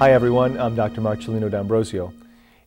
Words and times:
Hi 0.00 0.12
everyone, 0.12 0.58
I'm 0.58 0.74
Dr. 0.74 1.02
Marcellino 1.02 1.50
D'Ambrosio, 1.50 2.14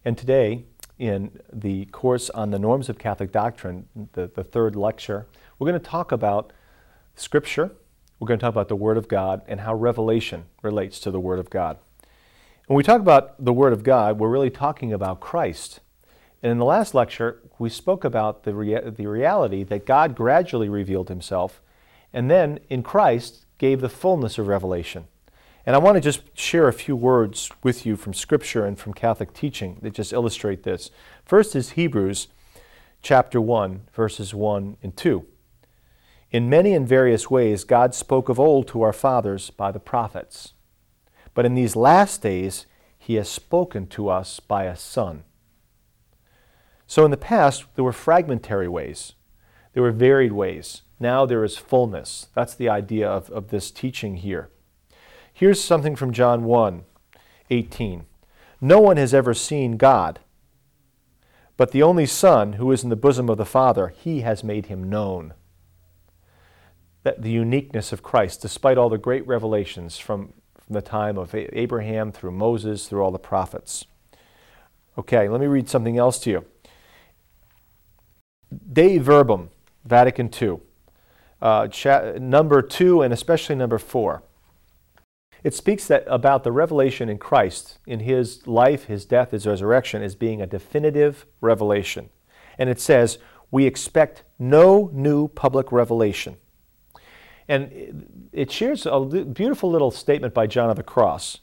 and 0.06 0.16
today 0.16 0.66
in 1.00 1.40
the 1.52 1.86
course 1.86 2.30
on 2.30 2.52
the 2.52 2.60
norms 2.60 2.90
of 2.90 3.00
Catholic 3.00 3.32
doctrine, 3.32 3.88
the, 4.12 4.28
the 4.28 4.44
third 4.44 4.76
lecture, 4.76 5.26
we're 5.58 5.68
going 5.68 5.82
to 5.82 5.84
talk 5.84 6.12
about 6.12 6.54
Scripture, 7.16 7.72
we're 8.20 8.28
going 8.28 8.40
to 8.40 8.44
talk 8.44 8.54
about 8.54 8.68
the 8.68 8.76
Word 8.76 8.98
of 8.98 9.08
God, 9.08 9.42
and 9.48 9.62
how 9.62 9.74
revelation 9.74 10.46
relates 10.62 11.00
to 11.00 11.10
the 11.10 11.20
Word 11.20 11.40
of 11.40 11.50
God. 11.50 11.80
When 12.68 12.78
we 12.78 12.84
talk 12.84 13.02
about 13.02 13.44
the 13.44 13.52
Word 13.52 13.74
of 13.74 13.82
God, 13.82 14.20
we're 14.20 14.30
really 14.30 14.52
talking 14.52 14.94
about 14.94 15.20
Christ. 15.20 15.80
And 16.44 16.52
in 16.52 16.60
the 16.60 16.66
last 16.66 16.94
lecture, 16.94 17.40
we 17.58 17.72
spoke 17.72 18.04
about 18.04 18.44
the, 18.44 18.54
rea- 18.54 18.92
the 18.92 19.08
reality 19.08 19.64
that 19.64 19.88
God 19.88 20.14
gradually 20.14 20.70
revealed 20.70 21.10
himself, 21.10 21.64
and 22.14 22.30
then 22.30 22.60
in 22.70 22.84
Christ 22.84 23.48
gave 23.58 23.82
the 23.82 23.90
fullness 23.90 24.38
of 24.38 24.48
revelation. 24.48 25.08
And 25.66 25.76
I 25.76 25.80
want 25.80 25.96
to 25.96 26.02
just 26.02 26.38
share 26.38 26.68
a 26.68 26.74
few 26.74 26.96
words 26.96 27.50
with 27.64 27.86
you 27.86 27.96
from 27.96 28.14
Scripture 28.14 28.66
and 28.66 28.78
from 28.78 28.94
Catholic 28.94 29.34
teaching 29.34 29.78
that 29.82 29.94
just 29.94 30.12
illustrate 30.12 30.64
this. 30.64 30.92
First 31.24 31.56
is 31.56 31.72
Hebrews 31.72 32.28
chapter 33.02 33.40
1, 33.40 33.88
verses 33.94 34.34
1 34.34 34.78
and 34.84 34.98
2. 34.98 35.26
In 36.32 36.50
many 36.50 36.74
and 36.74 36.88
various 36.88 37.30
ways, 37.30 37.64
God 37.64 37.96
spoke 37.96 38.28
of 38.28 38.40
old 38.40 38.68
to 38.70 38.82
our 38.82 38.92
fathers 38.92 39.52
by 39.52 39.72
the 39.72 39.80
prophets. 39.80 40.54
But 41.34 41.46
in 41.46 41.56
these 41.56 41.76
last 41.76 42.22
days, 42.22 42.66
He 42.98 43.16
has 43.16 43.30
spoken 43.30 43.88
to 43.88 44.10
us 44.10 44.40
by 44.42 44.66
a 44.66 44.76
Son. 44.76 45.24
So 46.88 47.06
in 47.06 47.12
the 47.12 47.18
past, 47.18 47.66
there 47.76 47.86
were 47.86 47.94
fragmentary 47.94 48.68
ways, 48.68 49.14
there 49.74 49.84
were 49.84 49.92
varied 49.92 50.34
ways. 50.34 50.82
Now 51.00 51.26
there 51.26 51.44
is 51.44 51.58
fullness. 51.58 52.28
That's 52.36 52.54
the 52.54 52.70
idea 52.70 53.10
of, 53.10 53.30
of 53.32 53.50
this 53.50 53.72
teaching 53.72 54.18
here. 54.18 54.50
Here's 55.34 55.62
something 55.62 55.96
from 55.96 56.14
John 56.14 56.44
1 56.44 56.84
18. 57.50 58.06
No 58.62 58.80
one 58.80 58.98
has 58.98 59.14
ever 59.14 59.34
seen 59.34 59.78
God, 59.78 60.20
but 61.58 61.72
the 61.72 61.84
only 61.84 62.06
Son, 62.06 62.54
who 62.54 62.72
is 62.72 62.84
in 62.84 62.90
the 62.90 62.96
bosom 62.96 63.30
of 63.30 63.38
the 63.38 63.46
Father, 63.46 63.90
he 63.90 64.22
has 64.22 64.44
made 64.44 64.68
him 64.68 64.90
known. 64.90 65.34
That 67.04 67.22
the 67.22 67.32
uniqueness 67.32 67.92
of 67.92 68.04
Christ, 68.04 68.42
despite 68.42 68.78
all 68.78 68.90
the 68.90 68.98
great 68.98 69.28
revelations 69.28 69.98
from, 69.98 70.34
from 70.56 70.74
the 70.74 70.82
time 70.82 71.18
of 71.18 71.36
Abraham 71.36 72.12
through 72.12 72.32
Moses, 72.32 72.88
through 72.88 73.02
all 73.02 73.12
the 73.12 73.20
prophets. 73.20 73.86
Okay, 74.98 75.28
let 75.28 75.42
me 75.42 75.48
read 75.48 75.68
something 75.68 75.98
else 75.98 76.20
to 76.20 76.30
you. 76.30 76.46
Dei 78.72 79.00
Verbum, 79.00 79.50
Vatican 79.84 80.30
II, 80.42 80.60
uh, 81.42 81.68
cha- 81.68 82.14
number 82.20 82.62
two 82.62 83.02
and 83.02 83.12
especially 83.12 83.56
number 83.56 83.80
four. 83.80 84.24
It 85.44 85.54
speaks 85.54 85.88
that 85.88 86.06
about 86.08 86.44
the 86.44 86.52
revelation 86.52 87.10
in 87.10 87.18
Christ, 87.18 87.78
in 87.86 88.00
his 88.00 88.48
life, 88.48 88.86
his 88.86 89.06
death, 89.06 89.32
his 89.32 89.46
resurrection, 89.46 90.02
as 90.02 90.16
being 90.16 90.42
a 90.42 90.48
definitive 90.48 91.26
revelation. 91.42 92.10
And 92.58 92.70
it 92.70 92.80
says, 92.80 93.18
We 93.52 93.66
expect 93.66 94.24
no 94.40 94.90
new 94.94 95.28
public 95.28 95.72
revelation. 95.72 96.38
And 97.48 98.30
it 98.32 98.52
shares 98.52 98.86
a 98.86 99.02
beautiful 99.02 99.70
little 99.70 99.92
statement 99.92 100.34
by 100.34 100.48
John 100.48 100.70
of 100.70 100.78
the 100.78 100.84
Cross. 100.84 101.40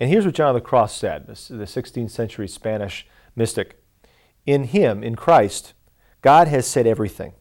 And 0.00 0.08
here's 0.08 0.24
what 0.24 0.34
John 0.34 0.48
of 0.48 0.54
the 0.54 0.66
Cross 0.66 0.96
said, 0.96 1.26
the 1.26 1.34
16th 1.34 2.10
century 2.10 2.48
Spanish 2.48 3.06
mystic. 3.36 3.82
In 4.46 4.64
him, 4.64 5.04
in 5.04 5.16
Christ, 5.16 5.74
God 6.22 6.48
has 6.48 6.66
said 6.66 6.86
everything. 6.86 7.34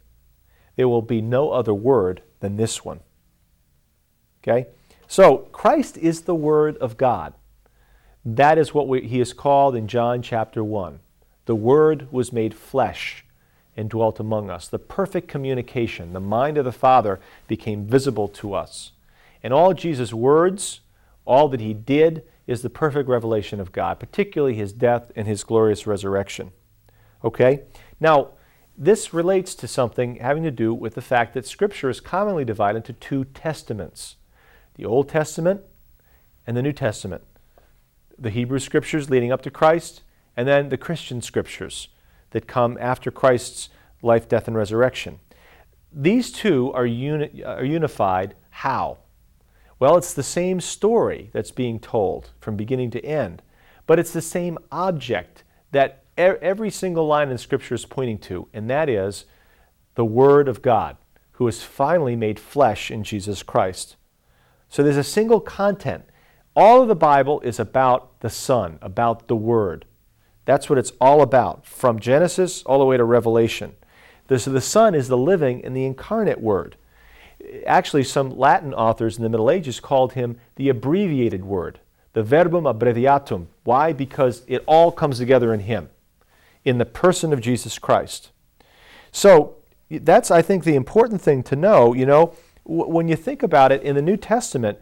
There 0.76 0.90
will 0.90 1.02
be 1.02 1.22
no 1.22 1.52
other 1.52 1.74
word 1.74 2.24
than 2.42 2.58
this 2.58 2.84
one. 2.84 3.00
Okay? 4.44 4.68
So, 5.08 5.38
Christ 5.54 5.98
is 5.98 6.22
the 6.22 6.36
Word 6.36 6.76
of 6.78 6.98
God. 6.98 7.34
That 8.26 8.58
is 8.58 8.74
what 8.74 8.90
we, 8.90 9.08
he 9.08 9.22
is 9.22 9.32
called 9.32 9.74
in 9.74 9.88
John 9.88 10.22
chapter 10.22 10.62
1. 10.62 11.00
The 11.46 11.56
Word 11.56 12.12
was 12.12 12.34
made 12.34 12.54
flesh 12.54 13.26
and 13.78 13.90
dwelt 13.90 14.20
among 14.20 14.50
us. 14.50 14.68
The 14.68 14.80
perfect 14.80 15.30
communication, 15.30 16.12
the 16.12 16.20
mind 16.20 16.58
of 16.58 16.66
the 16.66 16.74
Father, 16.74 17.22
became 17.48 17.88
visible 17.88 18.28
to 18.28 18.54
us. 18.54 18.92
And 19.42 19.54
all 19.54 19.74
Jesus' 19.74 20.14
words, 20.14 20.82
all 21.24 21.48
that 21.50 21.62
he 21.62 21.74
did, 21.74 22.24
is 22.46 22.62
the 22.62 22.70
perfect 22.70 23.08
revelation 23.08 23.62
of 23.62 23.72
God, 23.72 24.02
particularly 24.02 24.56
his 24.56 24.74
death 24.74 25.12
and 25.16 25.26
his 25.26 25.46
glorious 25.46 25.88
resurrection. 25.88 26.52
Okay? 27.24 27.62
Now, 27.98 28.32
this 28.78 29.14
relates 29.14 29.56
to 29.56 29.70
something 29.70 30.18
having 30.18 30.44
to 30.44 30.52
do 30.52 30.74
with 30.74 30.96
the 30.96 31.02
fact 31.02 31.34
that 31.34 31.48
Scripture 31.48 31.90
is 31.90 32.02
commonly 32.02 32.44
divided 32.44 32.80
into 32.80 32.94
two 32.94 33.24
testaments 33.24 34.17
the 34.78 34.86
Old 34.86 35.10
Testament 35.10 35.62
and 36.46 36.56
the 36.56 36.62
New 36.62 36.72
Testament, 36.72 37.24
the 38.18 38.30
Hebrew 38.30 38.60
scriptures 38.60 39.10
leading 39.10 39.32
up 39.32 39.42
to 39.42 39.52
Christ, 39.52 40.04
and 40.36 40.48
then 40.48 40.70
the 40.70 40.78
Christian 40.78 41.22
scriptures 41.22 41.90
that 42.32 42.48
come 42.48 42.78
after 42.80 43.12
Christ's 43.12 43.70
life, 44.02 44.30
death, 44.30 44.48
and 44.48 44.56
resurrection. 44.56 45.20
These 45.92 46.32
two 46.32 46.72
are, 46.74 46.86
uni- 46.86 47.44
are 47.44 47.66
unified 47.66 48.36
how? 48.50 49.00
Well, 49.80 49.98
it's 49.98 50.14
the 50.14 50.24
same 50.24 50.62
story 50.62 51.30
that's 51.34 51.52
being 51.52 51.80
told 51.80 52.32
from 52.40 52.56
beginning 52.56 52.92
to 52.92 53.06
end, 53.06 53.42
but 53.86 54.00
it's 54.00 54.14
the 54.14 54.22
same 54.22 54.58
object 54.72 55.44
that 55.72 56.04
every 56.18 56.72
single 56.72 57.06
line 57.06 57.30
in 57.30 57.38
Scripture 57.38 57.76
is 57.76 57.86
pointing 57.86 58.18
to, 58.20 58.48
and 58.54 58.70
that 58.70 58.90
is 58.90 59.26
the 59.96 60.06
Word 60.06 60.48
of 60.48 60.62
God, 60.62 60.98
who 61.34 61.48
is 61.48 61.62
finally 61.62 62.16
made 62.16 62.40
flesh 62.40 62.90
in 62.90 63.04
Jesus 63.04 63.44
Christ. 63.44 63.97
So 64.70 64.84
there's 64.84 64.98
a 64.98 65.04
single 65.04 65.40
content. 65.40 66.06
All 66.56 66.82
of 66.82 66.88
the 66.88 66.96
Bible 66.96 67.40
is 67.42 67.60
about 67.60 68.20
the 68.22 68.30
Son, 68.30 68.80
about 68.82 69.28
the 69.28 69.36
Word. 69.36 69.86
That's 70.46 70.70
what 70.70 70.80
it's 70.80 70.94
all 71.00 71.22
about, 71.22 71.66
from 71.66 72.00
Genesis 72.00 72.64
all 72.64 72.80
the 72.80 72.86
way 72.86 72.98
to 72.98 73.04
Revelation. 73.04 73.76
So 74.30 74.52
the 74.52 74.62
Son 74.62 74.96
is 74.96 75.08
the 75.08 75.18
living 75.18 75.64
and 75.64 75.76
the 75.76 75.86
incarnate 75.86 76.42
Word. 76.42 76.76
Actually, 77.66 78.04
some 78.04 78.38
Latin 78.38 78.74
authors 78.74 79.18
in 79.18 79.24
the 79.24 79.30
Middle 79.30 79.52
Ages 79.52 79.80
called 79.80 80.14
him 80.14 80.38
the 80.56 80.70
abbreviated 80.70 81.46
Word, 81.46 81.80
the 82.14 82.24
verbum 82.24 82.66
abbreviatum. 82.66 83.48
Why? 83.64 83.94
Because 83.94 84.44
it 84.48 84.64
all 84.66 84.92
comes 84.92 85.18
together 85.20 85.54
in 85.54 85.62
Him, 85.62 85.90
in 86.66 86.78
the 86.78 86.86
person 86.86 87.32
of 87.32 87.42
Jesus 87.42 87.78
Christ. 87.78 88.32
So 89.12 89.58
that's, 89.90 90.32
I 90.32 90.42
think, 90.42 90.64
the 90.64 90.76
important 90.76 91.22
thing 91.22 91.44
to 91.44 91.56
know. 91.56 91.94
You 91.94 92.06
know, 92.06 92.34
when 92.68 93.08
you 93.08 93.16
think 93.16 93.44
about 93.44 93.72
it 93.72 93.82
in 93.82 93.96
the 93.96 94.02
New 94.02 94.18
Testament, 94.18 94.78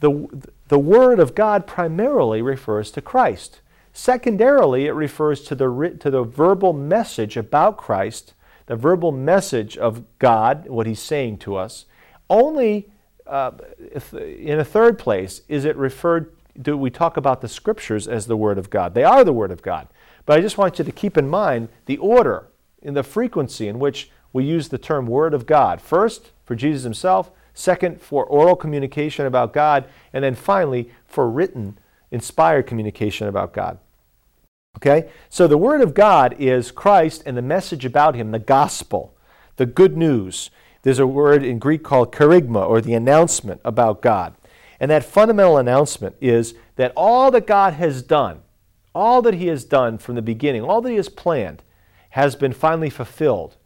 the, 0.00 0.28
the 0.68 0.78
Word 0.78 1.20
of 1.20 1.34
God 1.34 1.66
primarily 1.66 2.42
refers 2.42 2.90
to 2.92 3.00
Christ. 3.00 3.60
Secondarily, 3.92 4.86
it 4.86 4.92
refers 4.92 5.42
to 5.44 5.54
the, 5.54 5.96
to 6.00 6.10
the 6.10 6.22
verbal 6.22 6.72
message 6.72 7.36
about 7.36 7.76
Christ, 7.76 8.34
the 8.66 8.76
verbal 8.76 9.12
message 9.12 9.76
of 9.76 10.04
God, 10.18 10.68
what 10.68 10.86
He's 10.86 11.00
saying 11.00 11.38
to 11.38 11.56
us. 11.56 11.86
Only 12.28 12.90
uh, 13.26 13.52
in 14.12 14.58
a 14.58 14.64
third 14.64 14.98
place 14.98 15.42
is 15.48 15.64
it 15.64 15.76
referred, 15.76 16.32
do 16.60 16.76
we 16.76 16.90
talk 16.90 17.16
about 17.16 17.40
the 17.40 17.48
Scriptures 17.48 18.06
as 18.08 18.26
the 18.26 18.36
Word 18.36 18.58
of 18.58 18.70
God? 18.70 18.94
They 18.94 19.04
are 19.04 19.24
the 19.24 19.32
Word 19.32 19.50
of 19.50 19.62
God. 19.62 19.88
But 20.26 20.38
I 20.38 20.42
just 20.42 20.58
want 20.58 20.78
you 20.78 20.84
to 20.84 20.92
keep 20.92 21.16
in 21.16 21.28
mind 21.28 21.68
the 21.86 21.98
order 21.98 22.48
in 22.82 22.94
the 22.94 23.02
frequency 23.02 23.68
in 23.68 23.78
which 23.78 24.10
we 24.32 24.44
use 24.44 24.68
the 24.68 24.78
term 24.78 25.06
Word 25.06 25.34
of 25.34 25.46
God. 25.46 25.80
First, 25.80 26.30
for 26.44 26.54
Jesus 26.54 26.84
himself, 26.84 27.30
second, 27.54 28.00
for 28.00 28.24
oral 28.24 28.56
communication 28.56 29.26
about 29.26 29.52
God, 29.52 29.84
and 30.12 30.22
then 30.22 30.34
finally, 30.34 30.90
for 31.06 31.28
written, 31.28 31.78
inspired 32.10 32.66
communication 32.66 33.28
about 33.28 33.52
God. 33.52 33.78
Okay? 34.76 35.10
So 35.28 35.46
the 35.46 35.58
Word 35.58 35.80
of 35.80 35.94
God 35.94 36.36
is 36.38 36.70
Christ 36.70 37.22
and 37.26 37.36
the 37.36 37.42
message 37.42 37.84
about 37.84 38.14
Him, 38.14 38.30
the 38.30 38.38
gospel, 38.38 39.14
the 39.56 39.66
good 39.66 39.96
news. 39.96 40.50
There's 40.82 41.00
a 41.00 41.06
word 41.06 41.42
in 41.42 41.58
Greek 41.58 41.82
called 41.82 42.12
kerygma, 42.12 42.66
or 42.66 42.80
the 42.80 42.94
announcement 42.94 43.60
about 43.64 44.00
God. 44.00 44.34
And 44.80 44.90
that 44.90 45.04
fundamental 45.04 45.58
announcement 45.58 46.16
is 46.20 46.54
that 46.76 46.92
all 46.96 47.30
that 47.32 47.46
God 47.46 47.74
has 47.74 48.02
done, 48.02 48.40
all 48.94 49.20
that 49.22 49.34
He 49.34 49.48
has 49.48 49.64
done 49.64 49.98
from 49.98 50.14
the 50.14 50.22
beginning, 50.22 50.62
all 50.62 50.80
that 50.80 50.90
He 50.90 50.96
has 50.96 51.08
planned, 51.08 51.62
has 52.10 52.36
been 52.36 52.52
finally 52.52 52.88
fulfilled 52.88 53.56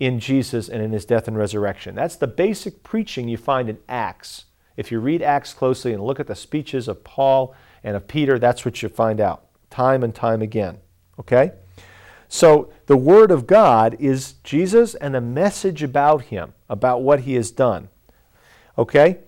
in 0.00 0.18
Jesus 0.18 0.68
and 0.68 0.82
in 0.82 0.92
his 0.92 1.04
death 1.04 1.28
and 1.28 1.36
resurrection. 1.36 1.94
That's 1.94 2.16
the 2.16 2.26
basic 2.26 2.82
preaching 2.82 3.28
you 3.28 3.36
find 3.36 3.68
in 3.68 3.78
Acts. 3.88 4.46
If 4.76 4.90
you 4.90 4.98
read 4.98 5.20
Acts 5.20 5.52
closely 5.52 5.92
and 5.92 6.02
look 6.02 6.18
at 6.18 6.26
the 6.26 6.34
speeches 6.34 6.88
of 6.88 7.04
Paul 7.04 7.54
and 7.84 7.94
of 7.94 8.08
Peter, 8.08 8.38
that's 8.38 8.64
what 8.64 8.82
you 8.82 8.88
find 8.88 9.20
out. 9.20 9.44
time 9.68 10.02
and 10.02 10.14
time 10.14 10.42
again. 10.42 10.78
Okay? 11.18 11.52
So 12.28 12.72
the 12.86 12.96
Word 12.96 13.30
of 13.30 13.46
God 13.46 13.96
is 14.00 14.34
Jesus 14.42 14.94
and 14.94 15.14
the 15.14 15.20
message 15.20 15.82
about 15.82 16.22
Him, 16.22 16.54
about 16.68 17.02
what 17.02 17.20
He 17.20 17.34
has 17.34 17.50
done. 17.50 17.88
Okay? 18.78 19.18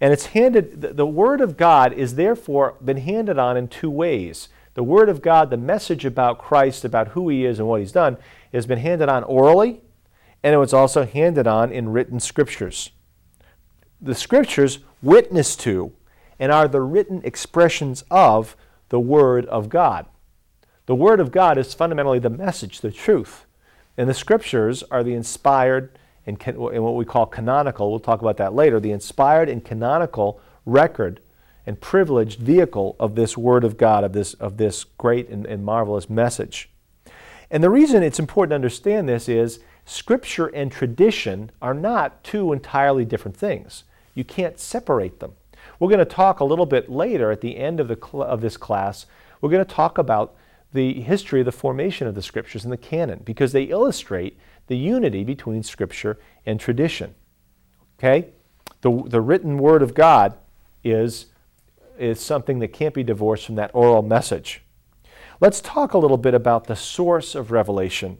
And 0.00 0.12
it's 0.12 0.26
handed, 0.26 0.96
the 0.96 1.06
Word 1.06 1.40
of 1.40 1.56
God 1.56 1.92
is 1.92 2.14
therefore 2.14 2.76
been 2.84 2.96
handed 2.96 3.38
on 3.38 3.56
in 3.56 3.68
two 3.68 3.90
ways. 3.90 4.48
The 4.74 4.82
Word 4.82 5.08
of 5.08 5.22
God, 5.22 5.50
the 5.50 5.56
message 5.56 6.04
about 6.04 6.38
Christ, 6.38 6.84
about 6.84 7.08
who 7.08 7.28
He 7.28 7.44
is 7.44 7.58
and 7.58 7.68
what 7.68 7.80
He's 7.80 7.92
done, 7.92 8.16
has 8.52 8.66
been 8.66 8.78
handed 8.78 9.08
on 9.08 9.22
orally, 9.24 9.82
and 10.44 10.54
it 10.54 10.58
was 10.58 10.74
also 10.74 11.06
handed 11.06 11.46
on 11.46 11.72
in 11.72 11.88
written 11.88 12.20
scriptures. 12.20 12.90
The 14.00 14.14
scriptures 14.14 14.80
witness 15.02 15.56
to 15.56 15.92
and 16.38 16.52
are 16.52 16.68
the 16.68 16.82
written 16.82 17.22
expressions 17.24 18.04
of 18.10 18.54
the 18.90 19.00
Word 19.00 19.46
of 19.46 19.70
God. 19.70 20.04
The 20.84 20.94
Word 20.94 21.18
of 21.18 21.32
God 21.32 21.56
is 21.56 21.72
fundamentally 21.72 22.18
the 22.18 22.28
message, 22.28 22.82
the 22.82 22.92
truth. 22.92 23.46
And 23.96 24.06
the 24.06 24.14
scriptures 24.14 24.82
are 24.90 25.02
the 25.02 25.14
inspired 25.14 25.98
and, 26.26 26.40
what 26.56 26.96
we 26.96 27.04
call 27.04 27.26
canonical, 27.26 27.90
we'll 27.90 28.00
talk 28.00 28.20
about 28.20 28.36
that 28.38 28.54
later, 28.54 28.80
the 28.80 28.92
inspired 28.92 29.48
and 29.48 29.64
canonical 29.64 30.40
record 30.66 31.20
and 31.66 31.80
privileged 31.80 32.38
vehicle 32.38 32.96
of 33.00 33.14
this 33.14 33.36
Word 33.36 33.64
of 33.64 33.78
God, 33.78 34.04
of 34.04 34.12
this, 34.12 34.34
of 34.34 34.58
this 34.58 34.84
great 34.84 35.28
and, 35.30 35.46
and 35.46 35.64
marvelous 35.64 36.10
message. 36.10 36.70
And 37.50 37.62
the 37.62 37.70
reason 37.70 38.02
it's 38.02 38.18
important 38.18 38.50
to 38.50 38.56
understand 38.56 39.08
this 39.08 39.28
is 39.28 39.60
Scripture 39.84 40.46
and 40.46 40.72
tradition 40.72 41.50
are 41.60 41.74
not 41.74 42.24
two 42.24 42.52
entirely 42.52 43.04
different 43.04 43.36
things. 43.36 43.84
You 44.14 44.24
can't 44.24 44.58
separate 44.58 45.20
them. 45.20 45.34
We're 45.78 45.88
going 45.88 45.98
to 45.98 46.04
talk 46.04 46.40
a 46.40 46.44
little 46.44 46.66
bit 46.66 46.90
later 46.90 47.30
at 47.30 47.40
the 47.40 47.56
end 47.56 47.80
of, 47.80 47.88
the 47.88 47.98
cl- 48.02 48.22
of 48.22 48.40
this 48.40 48.56
class. 48.56 49.06
We're 49.40 49.50
going 49.50 49.64
to 49.64 49.74
talk 49.74 49.98
about 49.98 50.34
the 50.72 51.00
history 51.00 51.40
of 51.40 51.46
the 51.46 51.52
formation 51.52 52.06
of 52.06 52.14
the 52.14 52.22
Scriptures 52.22 52.64
and 52.64 52.72
the 52.72 52.78
canon 52.78 53.20
because 53.24 53.52
they 53.52 53.64
illustrate 53.64 54.38
the 54.66 54.76
unity 54.76 55.22
between 55.24 55.62
Scripture 55.62 56.18
and 56.46 56.58
tradition. 56.58 57.14
Okay? 57.98 58.30
The, 58.80 59.02
the 59.06 59.20
written 59.20 59.58
Word 59.58 59.82
of 59.82 59.94
God 59.94 60.36
is, 60.82 61.26
is 61.98 62.20
something 62.20 62.58
that 62.60 62.72
can't 62.72 62.94
be 62.94 63.02
divorced 63.02 63.46
from 63.46 63.54
that 63.56 63.70
oral 63.74 64.02
message. 64.02 64.62
Let's 65.40 65.60
talk 65.60 65.92
a 65.92 65.98
little 65.98 66.16
bit 66.16 66.34
about 66.34 66.64
the 66.66 66.76
source 66.76 67.34
of 67.34 67.50
revelation 67.50 68.18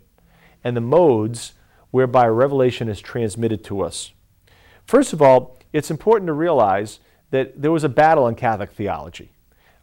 and 0.65 0.77
the 0.77 0.81
modes 0.81 1.53
whereby 1.91 2.27
revelation 2.27 2.89
is 2.89 3.01
transmitted 3.01 3.63
to 3.63 3.83
us. 3.83 4.13
First 4.85 5.13
of 5.13 5.23
all, 5.23 5.57
it's 5.73 5.91
important 5.91 6.27
to 6.27 6.33
realize 6.33 6.99
that 7.31 7.61
there 7.61 7.71
was 7.71 7.85
a 7.85 7.89
battle 7.89 8.27
in 8.27 8.35
Catholic 8.35 8.71
theology. 8.73 9.31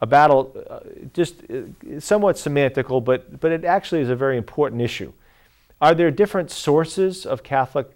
A 0.01 0.07
battle, 0.07 0.55
uh, 0.69 0.79
just 1.13 1.43
uh, 1.49 1.99
somewhat 1.99 2.35
semantical, 2.35 3.03
but, 3.03 3.39
but 3.39 3.51
it 3.51 3.63
actually 3.63 4.01
is 4.01 4.09
a 4.09 4.15
very 4.15 4.37
important 4.37 4.81
issue. 4.81 5.13
Are 5.79 5.93
there 5.93 6.11
different 6.11 6.49
sources 6.51 7.25
of 7.25 7.43
Catholic 7.43 7.91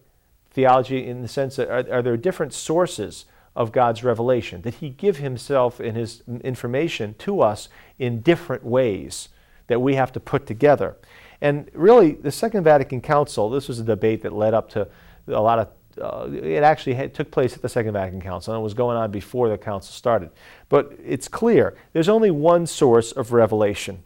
theology 0.51 1.05
in 1.05 1.21
the 1.21 1.27
sense 1.27 1.55
that 1.55 1.69
are, 1.69 1.97
are 1.97 2.01
there 2.01 2.17
different 2.17 2.53
sources 2.53 3.25
of 3.55 3.71
God's 3.71 4.03
revelation? 4.03 4.61
Did 4.61 4.75
He 4.75 4.89
give 4.89 5.17
Himself 5.17 5.79
and 5.79 5.95
His 5.97 6.21
information 6.43 7.15
to 7.19 7.41
us 7.41 7.69
in 7.97 8.21
different 8.21 8.63
ways 8.63 9.29
that 9.67 9.81
we 9.81 9.95
have 9.95 10.11
to 10.13 10.19
put 10.19 10.45
together? 10.45 10.95
And 11.41 11.69
really, 11.73 12.13
the 12.13 12.31
Second 12.31 12.63
Vatican 12.63 13.01
Council, 13.01 13.49
this 13.49 13.67
was 13.67 13.79
a 13.79 13.83
debate 13.83 14.21
that 14.23 14.33
led 14.33 14.53
up 14.53 14.69
to 14.71 14.87
a 15.27 15.41
lot 15.41 15.59
of 15.59 15.69
uh, 16.01 16.29
it 16.29 16.63
actually 16.63 16.93
had, 16.93 17.13
took 17.13 17.31
place 17.31 17.55
at 17.55 17.61
the 17.61 17.69
Second 17.69 17.93
Vatican 17.93 18.21
Council 18.21 18.53
and 18.53 18.59
it 18.59 18.63
was 18.63 18.73
going 18.73 18.97
on 18.97 19.11
before 19.11 19.49
the 19.49 19.57
council 19.57 19.93
started. 19.93 20.29
But 20.69 20.93
it's 21.03 21.27
clear 21.27 21.75
there's 21.93 22.09
only 22.09 22.31
one 22.31 22.67
source 22.67 23.11
of 23.11 23.31
revelation. 23.31 24.03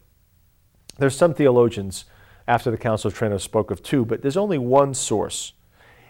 There's 0.98 1.16
some 1.16 1.34
theologians 1.34 2.04
after 2.46 2.70
the 2.70 2.76
Council 2.76 3.08
of 3.08 3.18
Trento 3.18 3.40
spoke 3.40 3.70
of 3.70 3.82
two, 3.82 4.04
but 4.04 4.22
there's 4.22 4.36
only 4.36 4.58
one 4.58 4.94
source. 4.94 5.52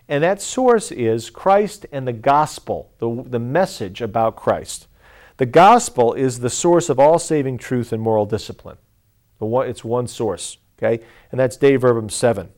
And 0.08 0.25
that 0.25 0.43
source 0.43 0.90
is 0.90 1.31
Christ 1.31 1.87
and 1.93 2.06
the 2.06 2.12
gospel, 2.12 2.93
the, 2.99 3.25
the 3.26 3.38
message 3.38 4.00
about 4.00 4.37
Christ. 4.37 4.88
The 5.37 5.46
gospel 5.46 6.12
is 6.12 6.40
the 6.40 6.50
source 6.50 6.88
of 6.88 6.99
all 6.99 7.19
saving 7.19 7.58
truth 7.58 7.93
and 7.93 8.02
moral 8.02 8.26
discipline. 8.26 8.78
It's 9.40 9.84
one 9.84 10.06
source, 10.06 10.58
okay? 10.82 11.05
And 11.31 11.38
that's 11.38 11.56
Dei 11.56 11.77
Verbum 11.77 12.09
7. 12.09 12.50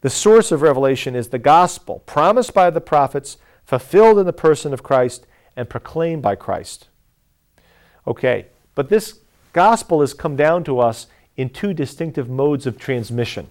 The 0.00 0.10
source 0.10 0.50
of 0.50 0.62
revelation 0.62 1.14
is 1.14 1.28
the 1.28 1.38
gospel, 1.38 2.00
promised 2.00 2.54
by 2.54 2.70
the 2.70 2.80
prophets, 2.80 3.36
fulfilled 3.64 4.18
in 4.18 4.26
the 4.26 4.32
person 4.32 4.72
of 4.72 4.82
Christ, 4.82 5.26
and 5.56 5.68
proclaimed 5.68 6.22
by 6.22 6.36
Christ. 6.36 6.88
Okay, 8.06 8.46
but 8.74 8.88
this 8.88 9.20
gospel 9.52 10.00
has 10.00 10.14
come 10.14 10.36
down 10.36 10.64
to 10.64 10.80
us 10.80 11.06
in 11.36 11.50
two 11.50 11.74
distinctive 11.74 12.28
modes 12.28 12.66
of 12.66 12.78
transmission. 12.78 13.50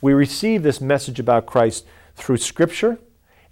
We 0.00 0.14
receive 0.14 0.62
this 0.62 0.80
message 0.80 1.20
about 1.20 1.46
Christ 1.46 1.84
through 2.14 2.38
Scripture 2.38 2.98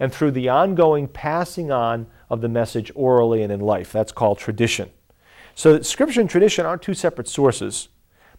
and 0.01 0.13
through 0.13 0.33
the 0.33 0.49
ongoing 0.49 1.09
passing 1.09 1.71
on 1.71 2.07
of 2.31 2.41
the 2.41 2.49
message 2.49 2.91
orally 2.95 3.43
and 3.43 3.53
in 3.53 3.61
life. 3.61 3.93
That's 3.93 4.13
called 4.13 4.39
tradition. 4.39 4.91
So, 5.55 5.81
Scripture 5.83 6.21
and 6.21 6.31
tradition 6.31 6.67
aren't 6.67 6.83
two 6.83 6.95
separate 6.95 7.29
sources, 7.29 7.89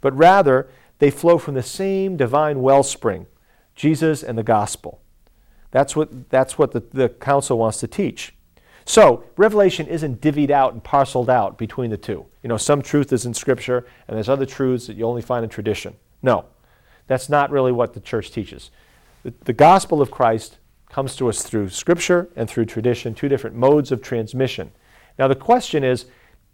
but 0.02 0.16
rather 0.18 0.68
they 1.00 1.12
flow 1.12 1.38
from 1.38 1.56
the 1.56 1.64
same 1.64 2.18
divine 2.18 2.62
wellspring, 2.62 3.28
Jesus 3.76 4.24
and 4.24 4.38
the 4.38 4.44
gospel. 4.44 5.02
That's 5.72 5.96
what, 5.96 6.30
that's 6.30 6.58
what 6.58 6.72
the, 6.72 6.80
the 6.80 7.10
council 7.10 7.58
wants 7.58 7.80
to 7.82 7.88
teach. 7.88 8.34
So, 8.86 9.24
Revelation 9.36 9.88
isn't 9.88 10.22
divvied 10.22 10.52
out 10.52 10.74
and 10.74 10.84
parceled 10.84 11.30
out 11.30 11.58
between 11.58 11.90
the 11.90 11.98
two. 11.98 12.26
You 12.44 12.50
know, 12.50 12.58
some 12.58 12.84
truth 12.84 13.12
is 13.12 13.26
in 13.26 13.34
Scripture, 13.34 13.86
and 14.08 14.16
there's 14.16 14.30
other 14.30 14.46
truths 14.46 14.86
that 14.88 14.96
you 14.96 15.06
only 15.06 15.24
find 15.24 15.44
in 15.44 15.50
tradition. 15.50 15.96
No, 16.22 16.46
that's 17.08 17.28
not 17.28 17.50
really 17.50 17.72
what 17.72 17.94
the 17.94 18.00
church 18.00 18.32
teaches. 18.32 18.70
The, 19.24 19.34
the 19.44 19.54
gospel 19.54 20.02
of 20.02 20.12
Christ 20.12 20.60
comes 20.90 21.16
to 21.16 21.28
us 21.28 21.42
through 21.42 21.70
Scripture 21.70 22.30
and 22.36 22.48
through 22.48 22.66
tradition, 22.66 23.16
two 23.16 23.28
different 23.28 23.56
modes 23.56 23.92
of 23.92 24.04
transmission. 24.04 24.72
Now, 25.18 25.28
the 25.28 25.36
question 25.36 25.84
is 25.84 26.06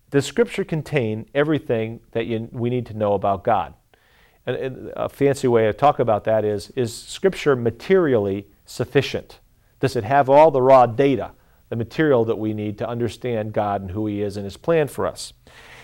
does 0.10 0.26
Scripture 0.26 0.64
contain 0.64 1.26
everything 1.34 2.00
that 2.12 2.26
you, 2.26 2.50
we 2.52 2.70
need 2.70 2.86
to 2.88 2.94
know 2.94 3.14
about 3.14 3.44
God? 3.44 3.74
And 4.46 4.92
a 4.96 5.08
fancy 5.08 5.48
way 5.48 5.66
to 5.66 5.74
talk 5.74 6.00
about 6.00 6.24
that 6.24 6.44
is 6.44 6.72
is 6.72 6.96
Scripture 6.96 7.56
materially 7.56 8.48
sufficient? 8.66 9.40
Does 9.80 9.96
it 9.96 10.04
have 10.04 10.30
all 10.30 10.52
the 10.52 10.62
raw 10.62 10.86
data? 10.86 11.32
the 11.72 11.78
material 11.78 12.26
that 12.26 12.38
we 12.38 12.54
need 12.54 12.78
to 12.78 12.88
understand 12.88 13.54
God 13.54 13.82
and 13.82 13.92
who 13.92 14.06
He 14.06 14.22
is 14.22 14.36
and 14.36 14.44
His 14.44 14.58
plan 14.58 14.90
for 14.90 15.08
us. 15.08 15.32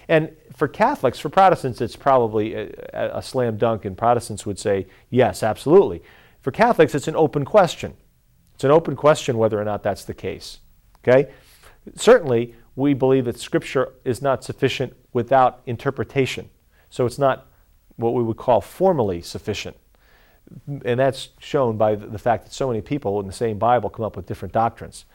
And 0.09 0.35
for 0.53 0.67
Catholics, 0.67 1.17
for 1.17 1.29
Protestants, 1.29 1.79
it's 1.79 1.95
probably 1.95 2.55
a, 2.55 2.69
a, 2.93 3.21
slam 3.21 3.55
dunk, 3.55 3.85
and 3.85 3.97
Protestants 3.97 4.45
would 4.45 4.59
say, 4.59 4.87
yes, 5.09 5.43
absolutely. 5.43 6.03
For 6.41 6.51
Catholics, 6.51 6.93
it's 6.93 7.07
an 7.07 7.15
open 7.15 7.45
question. 7.45 7.95
It's 8.53 8.65
an 8.65 8.71
open 8.71 8.97
question 8.97 9.37
whether 9.37 9.59
or 9.59 9.63
not 9.63 9.81
that's 9.81 10.03
the 10.03 10.13
case. 10.13 10.59
Okay? 11.07 11.31
Certainly, 11.95 12.53
we 12.75 12.93
believe 12.93 13.23
that 13.23 13.39
Scripture 13.39 13.93
is 14.03 14.21
not 14.21 14.43
sufficient 14.43 14.93
without 15.13 15.61
interpretation. 15.65 16.49
So 16.89 17.05
it's 17.05 17.17
not 17.17 17.47
what 17.97 18.13
we 18.13 18.23
would 18.23 18.37
call 18.37 18.61
formally 18.61 19.21
sufficient. 19.21 19.75
And 20.85 20.97
that's 20.99 21.29
shown 21.39 21.77
by 21.77 21.95
the 21.95 22.17
fact 22.17 22.45
that 22.45 22.53
so 22.53 22.67
many 22.69 22.81
people 22.81 23.19
in 23.19 23.27
the 23.27 23.33
same 23.33 23.59
Bible 23.59 23.89
come 23.89 24.05
up 24.05 24.15
with 24.15 24.25
different 24.25 24.53
doctrines. 24.53 25.05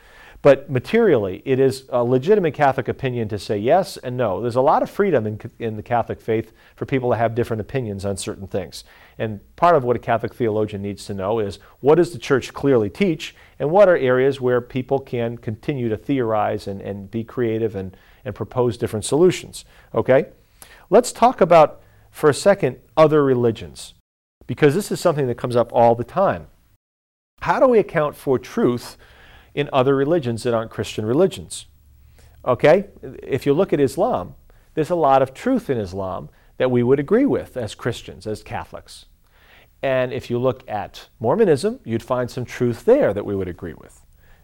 But 0.43 0.69
materially, 0.69 1.41
it 1.45 1.61
is 1.61 1.85
a 1.89 2.03
legitimate 2.03 2.55
Catholic 2.55 2.89
opinion 2.89 3.29
to 3.29 3.39
say 3.39 3.57
yes 3.57 3.97
and 3.97 4.17
no. 4.17 4.41
There's 4.43 4.57
a 4.57 4.61
lot 4.61 4.83
of 4.83 4.91
freedom 4.91 5.25
in, 5.25 5.41
in 5.61 5.77
the 5.77 5.85
Catholic 5.85 6.21
faith 6.21 6.53
for 6.75 6.85
people 6.85 7.11
to 7.11 7.17
have 7.17 7.37
different 7.37 7.61
opinions 7.61 8.05
on 8.05 8.17
certain 8.17 8.49
things. 8.49 8.83
And 9.19 9.41
part 9.55 9.77
of 9.77 9.85
what 9.85 9.95
a 9.95 10.01
Catholic 10.01 10.35
theologian 10.35 10.83
needs 10.83 11.07
to 11.07 11.15
know 11.15 11.39
is 11.39 11.61
what 11.79 11.95
does 11.95 12.13
the 12.13 12.19
church 12.19 12.53
clearly 12.53 12.91
teach, 12.91 13.37
and 13.61 13.71
what 13.71 13.89
are 13.89 13.97
areas 13.97 14.41
where 14.41 14.61
people 14.61 14.99
can 14.99 15.39
continue 15.39 15.89
to 15.89 15.97
theorize 15.97 16.67
and, 16.67 16.81
and 16.81 17.09
be 17.09 17.23
creative 17.23 17.77
and, 17.77 17.97
and 18.25 18.35
propose 18.35 18.77
different 18.77 19.05
solutions. 19.05 19.65
Okay? 19.95 20.27
Let's 20.91 21.13
talk 21.13 21.41
about, 21.41 21.82
for 22.13 22.31
a 22.31 22.35
second, 22.35 22.79
other 22.97 23.25
religions, 23.25 23.95
because 24.47 24.77
this 24.77 24.93
is 24.93 25.01
something 25.01 25.27
that 25.27 25.37
comes 25.37 25.57
up 25.57 25.73
all 25.73 25.97
the 25.97 26.05
time. 26.05 26.47
How 27.41 27.59
do 27.59 27.67
we 27.67 27.81
account 27.81 28.15
for 28.15 28.39
truth? 28.39 28.97
in 29.55 29.69
other 29.73 29.95
religions 29.95 30.43
that 30.43 30.55
aren't 30.55 30.71
Christian 30.71 31.05
religions. 31.05 31.67
Okay? 32.45 32.87
If 33.23 33.47
you 33.47 33.53
look 33.53 33.73
at 33.73 33.81
Islam, 33.81 34.35
there's 34.75 34.91
a 34.91 34.95
lot 34.95 35.23
of 35.23 35.35
truth 35.35 35.69
in 35.69 35.79
Islam 35.79 36.31
that 36.57 36.71
we 36.71 36.83
would 36.83 36.99
agree 36.99 37.27
with 37.27 37.57
as 37.57 37.75
Christians, 37.75 38.27
as 38.27 38.43
Catholics. 38.43 39.07
And 39.83 40.13
if 40.13 40.31
you 40.31 40.39
look 40.39 40.69
at 40.69 41.09
Mormonism, 41.19 41.81
you'd 41.85 42.03
find 42.03 42.31
some 42.31 42.45
truth 42.45 42.85
there 42.85 43.13
that 43.13 43.27
we 43.27 43.35
would 43.35 43.49
agree 43.49 43.75
with. 43.75 44.01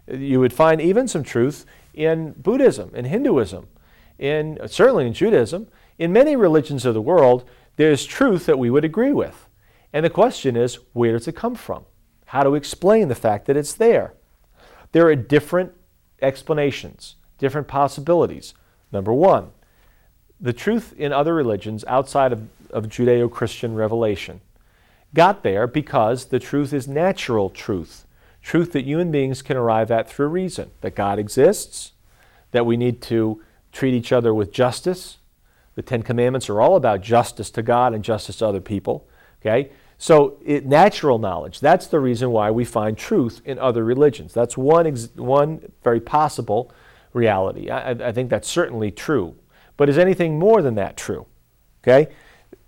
You 0.09 0.41
would 0.41 0.53
find 0.53 0.81
even 0.81 1.07
some 1.07 1.23
truth 1.23 1.65
in 1.95 2.33
Buddhism, 2.33 2.95
in 2.95 3.05
Hinduism, 3.05 3.69
in 4.19 4.59
certainly 4.67 5.07
in 5.07 5.13
Judaism. 5.13 5.69
In 5.99 6.13
many 6.13 6.35
religions 6.35 6.85
of 6.85 6.95
the 6.95 7.01
world, 7.01 7.49
there's 7.79 8.05
truth 8.05 8.47
that 8.47 8.59
we 8.59 8.71
would 8.71 8.85
agree 8.85 9.13
with. 9.13 9.49
And 9.93 10.05
the 10.05 10.11
question 10.11 10.57
is, 10.57 10.81
where 10.93 11.13
does 11.13 11.29
it 11.29 11.37
come 11.37 11.55
from? 11.55 11.85
How 12.27 12.43
do 12.43 12.51
we 12.51 12.59
explain 12.59 13.07
the 13.07 13.15
fact 13.15 13.47
that 13.47 13.57
it's 13.57 13.73
there? 13.73 14.15
There 14.91 15.07
are 15.07 15.15
different 15.15 15.73
explanations, 16.21 17.15
different 17.39 17.69
possibilities. 17.69 18.53
Number 18.91 19.13
one, 19.13 19.53
the 20.41 20.53
truth 20.53 20.93
in 20.99 21.13
other 21.13 21.33
religions 21.33 21.85
outside 21.87 22.33
of, 22.33 22.49
of 22.71 22.87
Judeo 22.87 23.31
Christian 23.31 23.77
revelation 23.77 24.41
got 25.15 25.45
there 25.45 25.69
because 25.69 26.27
the 26.27 26.41
truth 26.41 26.73
is 26.73 26.89
natural 26.89 27.49
truth, 27.49 28.07
truth 28.43 28.73
that 28.73 28.87
human 28.87 29.13
beings 29.13 29.41
can 29.41 29.57
arrive 29.57 29.93
at 29.93 30.11
through 30.11 30.29
reason, 30.29 30.73
that 30.81 30.97
God 30.97 31.21
exists, 31.21 31.93
that 32.51 32.67
we 32.67 32.77
need 32.77 33.01
to 33.03 33.41
treat 33.71 33.95
each 33.95 34.11
other 34.11 34.35
with 34.35 34.53
justice. 34.53 35.19
The 35.79 35.83
Ten 35.83 36.03
Commandments 36.03 36.51
are 36.51 36.61
all 36.61 36.75
about 36.75 37.03
justice 37.03 37.53
to 37.53 37.63
God 37.63 37.95
and 37.95 38.03
justice 38.03 38.39
to 38.39 38.47
other 38.49 38.61
people. 38.61 39.07
Okay? 39.41 39.71
So, 39.97 40.37
it, 40.45 40.67
natural 40.67 41.21
knowledge, 41.21 41.61
that's 41.61 41.87
the 41.87 42.01
reason 42.01 42.33
why 42.33 42.51
we 42.51 42.65
find 42.65 42.99
truth 42.99 43.41
in 43.45 43.61
other 43.61 43.85
religions. 43.85 44.35
That's 44.35 44.59
one, 44.59 44.89
ex- 44.89 45.11
one 45.15 45.71
very 45.85 46.01
possible 46.01 46.73
reality. 47.13 47.71
I, 47.71 47.91
I 47.91 48.11
think 48.11 48.29
that's 48.29 48.49
certainly 48.49 48.91
true. 48.91 49.37
But 49.77 49.89
is 49.89 49.99
anything 49.99 50.37
more 50.37 50.63
than 50.63 50.75
that 50.75 50.97
true? 50.97 51.27
Okay? 51.85 52.13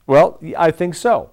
Well, 0.06 0.38
I 0.56 0.70
think 0.70 0.94
so. 0.94 1.32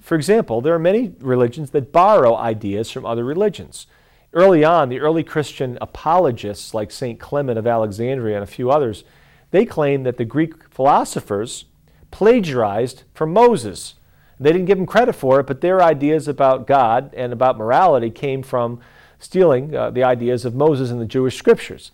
For 0.00 0.14
example, 0.14 0.62
there 0.62 0.74
are 0.74 0.78
many 0.78 1.12
religions 1.18 1.72
that 1.72 1.92
borrow 1.92 2.34
ideas 2.34 2.90
from 2.90 3.04
other 3.04 3.24
religions. 3.24 3.86
Early 4.32 4.64
on, 4.64 4.88
the 4.88 5.00
early 5.00 5.22
Christian 5.22 5.76
apologists 5.82 6.72
like 6.72 6.90
St. 6.90 7.20
Clement 7.20 7.58
of 7.58 7.66
Alexandria 7.66 8.36
and 8.36 8.42
a 8.42 8.46
few 8.46 8.70
others, 8.70 9.04
they 9.50 9.64
claim 9.64 10.02
that 10.04 10.16
the 10.16 10.24
Greek 10.24 10.72
philosophers 10.72 11.66
plagiarized 12.10 13.04
from 13.14 13.32
Moses. 13.32 13.94
They 14.38 14.52
didn't 14.52 14.66
give 14.66 14.78
him 14.78 14.86
credit 14.86 15.14
for 15.14 15.40
it, 15.40 15.46
but 15.46 15.60
their 15.60 15.82
ideas 15.82 16.26
about 16.28 16.66
God 16.66 17.12
and 17.14 17.32
about 17.32 17.58
morality 17.58 18.10
came 18.10 18.42
from 18.42 18.80
stealing 19.18 19.74
uh, 19.74 19.90
the 19.90 20.02
ideas 20.02 20.44
of 20.44 20.54
Moses 20.54 20.90
and 20.90 21.00
the 21.00 21.06
Jewish 21.06 21.36
scriptures. 21.36 21.92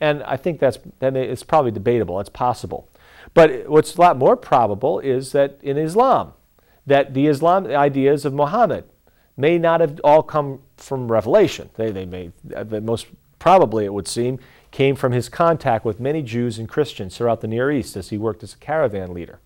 And 0.00 0.22
I 0.22 0.36
think 0.36 0.60
that's 0.60 0.78
that 1.00 1.16
it's 1.16 1.42
probably 1.42 1.72
debatable. 1.72 2.20
It's 2.20 2.28
possible. 2.28 2.88
But 3.34 3.68
what's 3.68 3.96
a 3.96 4.00
lot 4.00 4.16
more 4.16 4.36
probable 4.36 5.00
is 5.00 5.32
that 5.32 5.58
in 5.60 5.76
Islam, 5.76 6.34
that 6.86 7.14
the 7.14 7.26
Islam 7.26 7.66
ideas 7.66 8.24
of 8.24 8.32
Muhammad 8.32 8.84
may 9.36 9.58
not 9.58 9.80
have 9.80 10.00
all 10.02 10.22
come 10.22 10.60
from 10.76 11.10
revelation. 11.10 11.70
They, 11.76 11.90
they 11.90 12.06
may, 12.06 12.32
most 12.80 13.06
probably 13.38 13.84
it 13.84 13.92
would 13.92 14.08
seem, 14.08 14.38
came 14.70 14.94
from 14.94 15.12
his 15.12 15.28
contact 15.28 15.84
with 15.84 16.00
many 16.00 16.22
Jews 16.22 16.58
and 16.58 16.68
Christians 16.68 17.16
throughout 17.16 17.40
the 17.40 17.48
Near 17.48 17.70
East 17.70 17.96
as 17.96 18.10
he 18.10 18.18
worked 18.18 18.42
as 18.42 18.54
a 18.54 18.58
caravan 18.58 19.14
leader. 19.14 19.40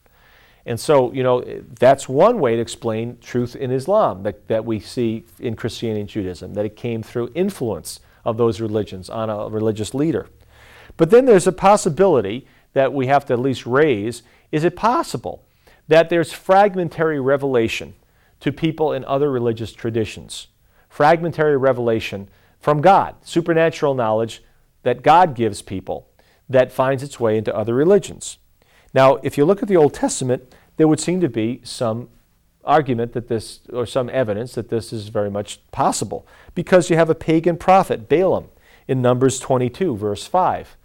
And 0.64 0.78
so, 0.78 1.12
you 1.12 1.22
know, 1.22 1.42
that's 1.78 2.08
one 2.08 2.38
way 2.38 2.54
to 2.56 2.62
explain 2.62 3.18
truth 3.20 3.56
in 3.56 3.72
Islam 3.72 4.22
that, 4.22 4.46
that 4.48 4.64
we 4.64 4.78
see 4.78 5.24
in 5.40 5.56
Christianity 5.56 6.00
and 6.00 6.08
Judaism, 6.08 6.54
that 6.54 6.64
it 6.64 6.76
came 6.76 7.02
through 7.02 7.32
influence 7.34 8.00
of 8.24 8.36
those 8.36 8.60
religions 8.60 9.10
on 9.10 9.28
a 9.28 9.48
religious 9.48 9.94
leader. 9.94 10.28
But 10.96 11.10
then 11.10 11.24
there's 11.24 11.46
a 11.46 11.52
possibility 11.52 12.46
that 12.74 12.92
we 12.92 13.06
have 13.08 13.26
to 13.26 13.32
at 13.32 13.40
least 13.40 13.66
raise 13.66 14.22
is 14.52 14.64
it 14.64 14.76
possible 14.76 15.42
that 15.88 16.10
there's 16.10 16.30
fragmentary 16.30 17.18
revelation 17.18 17.94
to 18.40 18.52
people 18.52 18.92
in 18.92 19.04
other 19.06 19.30
religious 19.30 19.72
traditions? 19.72 20.48
Fragmentary 20.90 21.56
revelation 21.56 22.28
from 22.60 22.82
God, 22.82 23.14
supernatural 23.22 23.94
knowledge 23.94 24.42
that 24.82 25.02
God 25.02 25.34
gives 25.34 25.62
people 25.62 26.08
that 26.48 26.72
finds 26.72 27.02
its 27.02 27.18
way 27.18 27.36
into 27.36 27.54
other 27.54 27.74
religions. 27.74 28.38
Now, 28.92 29.16
if 29.22 29.38
you 29.38 29.44
look 29.44 29.62
at 29.62 29.68
the 29.68 29.76
Old 29.76 29.94
Testament, 29.94 30.54
there 30.76 30.88
would 30.88 31.00
seem 31.00 31.20
to 31.20 31.28
be 31.28 31.60
some 31.64 32.08
argument 32.64 33.12
that 33.12 33.28
this, 33.28 33.60
or 33.72 33.86
some 33.86 34.10
evidence 34.10 34.54
that 34.54 34.68
this 34.68 34.92
is 34.92 35.08
very 35.08 35.30
much 35.30 35.60
possible, 35.70 36.26
because 36.54 36.90
you 36.90 36.96
have 36.96 37.10
a 37.10 37.14
pagan 37.14 37.56
prophet, 37.56 38.08
Balaam, 38.08 38.48
in 38.86 39.00
Numbers 39.00 39.38
22, 39.38 39.96
verse 39.96 40.26
5 40.26 40.76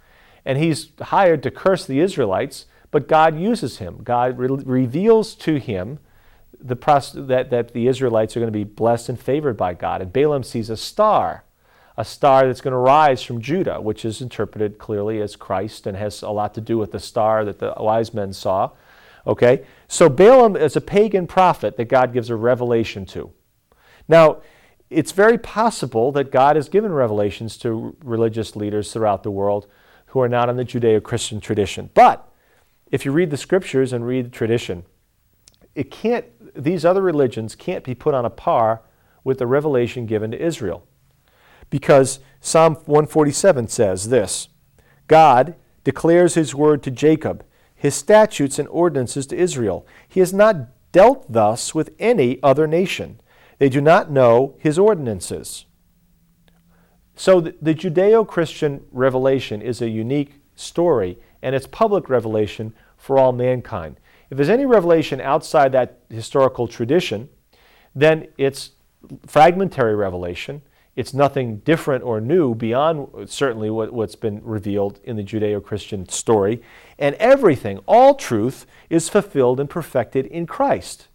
and 0.48 0.56
he's 0.56 0.88
hired 0.98 1.42
to 1.42 1.50
curse 1.50 1.84
the 1.84 2.00
Israelites, 2.00 2.64
but 2.90 3.06
God 3.06 3.38
uses 3.38 3.78
him. 3.78 4.00
God 4.02 4.38
re- 4.38 4.48
reveals 4.48 5.34
to 5.36 5.56
him 5.56 5.98
the 6.58 6.74
pros- 6.74 7.12
that, 7.12 7.50
that 7.50 7.74
the 7.74 7.86
Israelites 7.86 8.34
are 8.34 8.40
going 8.40 8.50
to 8.50 8.58
be 8.58 8.64
blessed 8.64 9.10
and 9.10 9.20
favored 9.20 9.58
by 9.58 9.74
God. 9.74 10.00
And 10.00 10.10
Balaam 10.10 10.42
sees 10.42 10.70
a 10.70 10.76
star, 10.78 11.44
a 11.98 12.04
star 12.04 12.46
that's 12.46 12.60
going 12.60 12.72
to 12.72 12.78
rise 12.78 13.24
from 13.24 13.42
Judah, 13.42 13.80
which 13.80 14.04
is 14.04 14.22
interpreted 14.22 14.78
clearly 14.78 15.20
as 15.20 15.34
Christ 15.34 15.84
and 15.84 15.96
has 15.96 16.22
a 16.22 16.30
lot 16.30 16.54
to 16.54 16.60
do 16.60 16.78
with 16.78 16.92
the 16.92 17.00
star 17.00 17.44
that 17.44 17.58
the 17.58 17.74
wise 17.76 18.14
men 18.14 18.32
saw. 18.32 18.70
Okay? 19.26 19.64
So 19.88 20.08
Balaam 20.08 20.54
is 20.54 20.76
a 20.76 20.80
pagan 20.80 21.26
prophet 21.26 21.76
that 21.76 21.86
God 21.86 22.12
gives 22.12 22.30
a 22.30 22.36
revelation 22.36 23.04
to. 23.06 23.32
Now, 24.06 24.42
it's 24.90 25.10
very 25.10 25.38
possible 25.38 26.12
that 26.12 26.30
God 26.30 26.54
has 26.54 26.68
given 26.68 26.92
revelations 26.92 27.56
to 27.58 27.96
religious 28.04 28.54
leaders 28.54 28.92
throughout 28.92 29.24
the 29.24 29.32
world 29.32 29.66
who 30.06 30.20
are 30.20 30.28
not 30.28 30.48
in 30.48 30.56
the 30.56 30.64
Judeo 30.64 31.02
Christian 31.02 31.40
tradition. 31.40 31.90
But 31.94 32.32
if 32.92 33.04
you 33.04 33.10
read 33.10 33.30
the 33.30 33.36
scriptures 33.36 33.92
and 33.92 34.06
read 34.06 34.26
the 34.26 34.30
tradition, 34.30 34.84
it 35.74 35.90
can't, 35.90 36.26
these 36.54 36.84
other 36.84 37.02
religions 37.02 37.56
can't 37.56 37.82
be 37.82 37.96
put 37.96 38.14
on 38.14 38.24
a 38.24 38.30
par 38.30 38.82
with 39.24 39.38
the 39.38 39.48
revelation 39.48 40.06
given 40.06 40.30
to 40.30 40.40
Israel. 40.40 40.84
Because 41.70 42.20
Psalm 42.40 42.74
147 42.74 43.68
says 43.68 44.08
this 44.08 44.48
God 45.06 45.54
declares 45.84 46.34
his 46.34 46.54
word 46.54 46.82
to 46.82 46.90
Jacob, 46.90 47.44
his 47.74 47.94
statutes 47.94 48.58
and 48.58 48.68
ordinances 48.68 49.26
to 49.26 49.36
Israel. 49.36 49.86
He 50.08 50.20
has 50.20 50.32
not 50.32 50.68
dealt 50.92 51.30
thus 51.30 51.74
with 51.74 51.94
any 51.98 52.42
other 52.42 52.66
nation. 52.66 53.20
They 53.58 53.68
do 53.68 53.80
not 53.80 54.10
know 54.10 54.54
his 54.58 54.78
ordinances. 54.78 55.66
So 57.16 57.40
the, 57.40 57.74
Judeo 57.74 58.26
Christian 58.26 58.84
revelation 58.92 59.60
is 59.60 59.82
a 59.82 59.88
unique 59.88 60.40
story, 60.54 61.18
and 61.42 61.54
it's 61.54 61.66
public 61.66 62.08
revelation 62.08 62.72
for 62.96 63.18
all 63.18 63.32
mankind. 63.32 63.98
If 64.30 64.36
there's 64.36 64.48
any 64.48 64.66
revelation 64.66 65.20
outside 65.20 65.72
that 65.72 66.00
historical 66.10 66.68
tradition, 66.68 67.28
then 67.94 68.28
it's 68.38 68.70
fragmentary 69.26 69.96
revelation. 69.96 70.62
It's 70.98 71.14
nothing 71.14 71.58
different 71.58 72.02
or 72.02 72.20
new 72.20 72.56
beyond 72.56 73.30
certainly 73.30 73.70
what, 73.70 73.92
what's 73.92 74.16
been 74.16 74.42
revealed 74.42 74.98
in 75.04 75.14
the 75.14 75.22
Judeo 75.22 75.62
Christian 75.62 76.08
story. 76.08 76.60
And 76.98 77.14
everything, 77.20 77.78
all 77.86 78.16
truth, 78.16 78.66
is 78.90 79.08
fulfilled 79.08 79.60
and 79.60 79.70
perfected 79.70 80.26
in 80.26 80.44
Christ. 80.44 81.06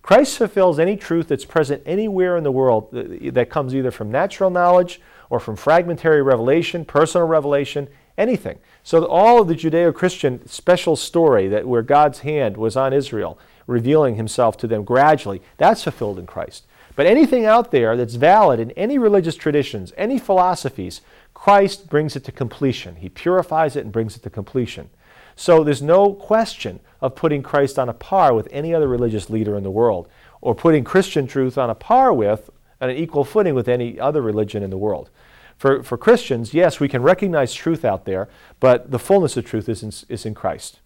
Christ 0.00 0.38
fulfills 0.38 0.78
any 0.78 0.96
truth 0.96 1.26
that's 1.26 1.44
present 1.44 1.82
anywhere 1.84 2.36
in 2.36 2.44
the 2.44 2.52
world 2.52 2.92
that 2.92 3.50
comes 3.50 3.74
either 3.74 3.90
from 3.90 4.12
natural 4.12 4.48
knowledge 4.48 5.00
or 5.28 5.40
from 5.40 5.56
fragmentary 5.56 6.22
revelation, 6.22 6.84
personal 6.84 7.26
revelation, 7.26 7.88
anything. 8.16 8.60
So 8.84 9.04
all 9.06 9.42
of 9.42 9.48
the 9.48 9.56
Judeo-Christian 9.56 10.46
special 10.46 10.94
story 10.94 11.48
that 11.48 11.66
where 11.66 11.82
God's 11.82 12.20
hand 12.20 12.56
was 12.56 12.76
on 12.76 12.92
Israel, 12.92 13.40
revealing 13.66 14.14
himself 14.14 14.56
to 14.58 14.68
them 14.68 14.84
gradually, 14.84 15.42
that's 15.56 15.82
fulfilled 15.82 16.20
in 16.20 16.26
Christ. 16.26 16.64
But 17.00 17.06
anything 17.06 17.46
out 17.46 17.70
there 17.70 17.96
that's 17.96 18.16
valid 18.16 18.60
in 18.60 18.72
any 18.72 18.98
religious 18.98 19.34
traditions, 19.34 19.94
any 19.96 20.18
philosophies, 20.18 21.00
Christ 21.32 21.88
brings 21.88 22.14
it 22.14 22.24
to 22.24 22.30
completion. 22.30 22.96
He 22.96 23.08
purifies 23.08 23.74
it 23.74 23.84
and 23.84 23.90
brings 23.90 24.18
it 24.18 24.22
to 24.24 24.28
completion. 24.28 24.90
So 25.34 25.64
there's 25.64 25.80
no 25.80 26.12
question 26.12 26.78
of 27.00 27.16
putting 27.16 27.42
Christ 27.42 27.78
on 27.78 27.88
a 27.88 27.94
par 27.94 28.34
with 28.34 28.48
any 28.50 28.74
other 28.74 28.86
religious 28.86 29.30
leader 29.30 29.56
in 29.56 29.62
the 29.62 29.70
world, 29.70 30.10
or 30.42 30.54
putting 30.54 30.84
Christian 30.84 31.26
truth 31.26 31.56
on 31.56 31.70
a 31.70 31.74
par 31.74 32.12
with, 32.12 32.50
on 32.82 32.90
an 32.90 32.96
equal 32.96 33.24
footing 33.24 33.54
with 33.54 33.66
any 33.66 33.98
other 33.98 34.20
religion 34.20 34.62
in 34.62 34.68
the 34.68 34.76
world. 34.76 35.08
For, 35.56 35.82
for 35.82 35.96
Christians, 35.96 36.52
yes, 36.52 36.80
we 36.80 36.88
can 36.90 37.00
recognize 37.00 37.54
truth 37.54 37.82
out 37.82 38.04
there, 38.04 38.28
but 38.60 38.90
the 38.90 38.98
fullness 38.98 39.38
of 39.38 39.46
truth 39.46 39.70
is 39.70 39.82
in, 39.82 39.90
is 40.10 40.26
in 40.26 40.34
Christ. 40.34 40.80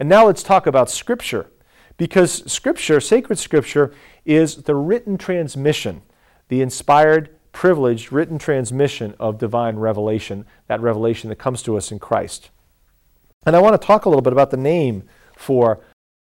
And 0.00 0.08
now 0.08 0.26
let's 0.26 0.42
talk 0.42 0.66
about 0.66 0.90
Scripture, 0.90 1.46
because 1.96 2.50
Scripture, 2.50 3.00
sacred 3.00 3.38
Scripture, 3.38 3.92
is 4.24 4.64
the 4.64 4.74
written 4.74 5.16
transmission, 5.16 6.02
the 6.48 6.60
inspired, 6.60 7.30
privileged 7.52 8.12
written 8.12 8.38
transmission 8.38 9.14
of 9.18 9.38
divine 9.38 9.76
revelation, 9.76 10.44
that 10.68 10.80
revelation 10.80 11.30
that 11.30 11.36
comes 11.36 11.62
to 11.62 11.76
us 11.76 11.90
in 11.90 11.98
Christ. 11.98 12.50
And 13.46 13.56
I 13.56 13.60
want 13.60 13.80
to 13.80 13.86
talk 13.86 14.04
a 14.04 14.08
little 14.08 14.22
bit 14.22 14.32
about 14.32 14.50
the 14.50 14.56
name 14.56 15.04
for 15.36 15.80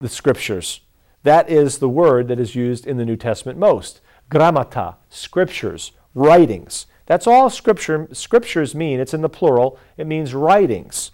the 0.01 0.09
Scriptures. 0.09 0.81
That 1.23 1.51
is 1.51 1.79
the 1.79 1.89
word 1.89 2.29
that 2.29 2.41
is 2.41 2.55
used 2.55 2.87
in 2.87 2.97
the 2.97 3.05
New 3.05 3.17
Testament 3.17 3.59
most. 3.59 4.01
Grammata, 4.31 4.97
scriptures, 5.09 5.93
writings. 6.15 6.87
That's 7.07 7.27
all 7.27 7.51
scripture, 7.51 8.09
scriptures 8.13 8.75
mean. 8.75 9.01
It's 9.01 9.13
in 9.13 9.21
the 9.21 9.29
plural. 9.29 9.79
It 9.97 10.07
means 10.07 10.33
writings. 10.33 11.11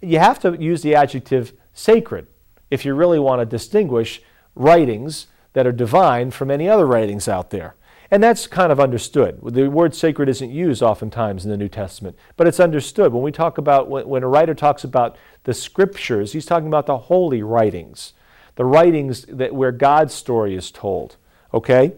You 0.00 0.20
have 0.20 0.38
to 0.40 0.56
use 0.56 0.82
the 0.82 0.94
adjective 0.94 1.52
sacred 1.74 2.28
if 2.70 2.84
you 2.84 2.94
really 2.94 3.18
want 3.18 3.40
to 3.40 3.46
distinguish 3.46 4.22
writings 4.54 5.26
that 5.52 5.66
are 5.66 5.72
divine 5.72 6.30
from 6.30 6.50
any 6.50 6.68
other 6.68 6.86
writings 6.86 7.28
out 7.28 7.50
there. 7.50 7.74
And 8.10 8.22
that's 8.22 8.46
kind 8.46 8.70
of 8.70 8.78
understood. 8.78 9.40
The 9.42 9.68
word 9.68 9.94
sacred 9.94 10.28
isn't 10.28 10.50
used 10.50 10.82
oftentimes 10.82 11.44
in 11.44 11.50
the 11.50 11.56
New 11.56 11.68
Testament, 11.68 12.16
but 12.36 12.46
it's 12.46 12.60
understood. 12.60 13.12
When 13.12 13.22
we 13.22 13.32
talk 13.32 13.58
about, 13.58 13.88
when 13.88 14.22
a 14.22 14.28
writer 14.28 14.54
talks 14.54 14.84
about 14.84 15.16
the 15.42 15.54
scriptures, 15.54 16.32
he's 16.32 16.46
talking 16.46 16.68
about 16.68 16.86
the 16.86 16.98
holy 16.98 17.42
writings, 17.42 18.12
the 18.54 18.64
writings 18.64 19.22
that 19.22 19.54
where 19.54 19.72
God's 19.72 20.14
story 20.14 20.54
is 20.54 20.70
told. 20.70 21.16
Okay? 21.52 21.94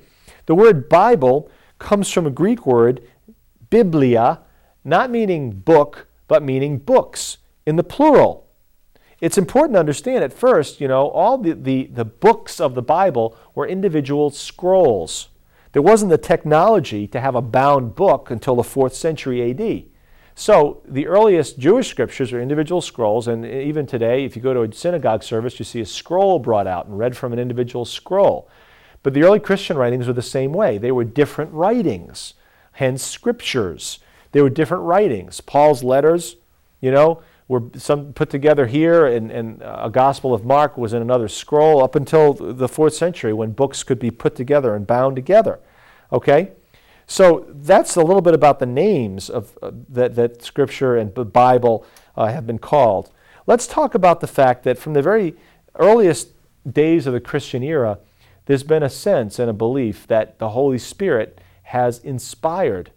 The 0.47 0.55
word 0.55 0.89
Bible 0.89 1.51
comes 1.79 2.11
from 2.11 2.27
a 2.27 2.31
Greek 2.31 2.65
word 2.65 3.03
biblia, 3.71 4.41
not 4.85 5.11
meaning 5.11 5.51
book, 5.51 6.07
but 6.27 6.43
meaning 6.43 6.79
books 6.79 7.39
in 7.67 7.77
the 7.77 7.85
plural. 7.85 8.48
It's 9.21 9.39
important 9.39 9.75
to 9.75 9.81
understand 9.81 10.23
at 10.23 10.33
first, 10.33 10.81
you 10.81 10.89
know, 10.89 11.09
all 11.09 11.39
the, 11.39 11.53
the, 11.53 11.87
the 11.87 12.05
books 12.05 12.61
of 12.61 12.75
the 12.75 12.83
Bible 12.83 13.37
were 13.55 13.67
individual 13.67 14.31
scrolls. 14.31 15.29
There 15.73 15.83
wasn't 15.83 16.11
the 16.11 16.19
technology 16.19 17.07
to 17.09 17.21
have 17.21 17.35
a 17.35 17.43
bound 17.43 17.95
book 17.95 18.31
until 18.31 18.57
the 18.57 18.63
fourth 18.63 18.95
century 18.95 19.51
AD. 19.51 19.85
So 20.35 20.83
the 20.87 21.09
earliest 21.09 21.59
Jewish 21.59 21.89
scriptures 21.89 22.33
are 22.33 22.41
individual 22.41 22.81
scrolls, 22.81 23.27
and 23.27 23.45
even 23.45 23.87
today, 23.87 24.25
if 24.25 24.37
you 24.37 24.43
go 24.43 24.55
to 24.55 24.63
a 24.63 24.73
synagogue 24.73 25.25
service, 25.25 25.59
you 25.59 25.65
see 25.65 25.81
a 25.81 25.87
scroll 25.87 26.39
brought 26.39 26.69
out 26.69 26.87
and 26.87 26.97
read 26.97 27.17
from 27.17 27.33
an 27.33 27.41
individual 27.41 27.85
scroll. 27.85 28.49
But 29.03 29.15
the 29.15 29.25
early 29.25 29.41
Christian 29.41 29.77
writings 29.77 30.07
were 30.07 30.13
the 30.13 30.23
same 30.23 30.53
way. 30.53 30.79
They 30.79 30.93
were 30.93 31.03
different 31.03 31.53
writings, 31.53 32.35
hence 32.73 33.03
scriptures. 33.03 33.99
They 34.31 34.41
were 34.41 34.51
different 34.51 34.85
writings. 34.85 35.41
Paul's 35.41 35.83
letters, 35.83 36.37
you 36.81 36.93
know, 36.93 37.21
were 37.49 37.62
some 37.76 38.12
put 38.12 38.28
together 38.28 38.67
here, 38.67 39.07
and, 39.07 39.31
and 39.31 39.62
a 39.64 39.88
Gospel 39.90 40.35
of 40.35 40.45
Mark 40.45 40.76
was 40.76 40.93
in 40.93 41.00
another 41.00 41.28
scroll 41.28 41.83
up 41.83 41.95
until 41.95 42.35
the 42.35 42.69
fourth 42.69 42.95
century 42.95 43.33
when 43.33 43.52
books 43.52 43.83
could 43.83 43.99
be 43.99 44.11
put 44.11 44.37
together 44.37 44.75
and 44.75 44.87
bound 44.87 45.17
together. 45.17 45.59
Okay? 46.12 46.52
So 47.07 47.47
that's 47.49 47.97
a 47.97 48.02
little 48.02 48.21
bit 48.21 48.35
about 48.35 48.59
the 48.59 48.67
names 48.67 49.31
of 49.31 49.59
uh, 49.62 49.71
that, 49.88 50.14
that 50.17 50.43
Scripture 50.43 50.97
and 50.97 51.14
the 51.14 51.25
Bible 51.25 51.87
uh, 52.17 52.26
have 52.26 52.47
been 52.47 52.59
called. 52.59 53.11
Let's 53.47 53.67
talk 53.67 53.95
about 53.95 54.21
the 54.21 54.26
fact 54.26 54.62
that 54.64 54.76
from 54.76 54.93
the 54.93 55.00
very 55.00 55.35
earliest 55.76 56.33
days 56.71 57.07
of 57.07 57.14
the 57.14 57.21
Christian 57.21 57.62
era, 57.62 57.99
there's 58.45 58.62
been 58.62 58.83
a 58.83 58.90
sense 58.90 59.38
and 59.38 59.49
a 59.49 59.55
belief 59.55 60.07
that 60.09 60.38
the 60.38 60.50
Holy 60.50 60.76
Spirit 60.76 61.40
has 61.62 61.99
inspired 62.00 62.90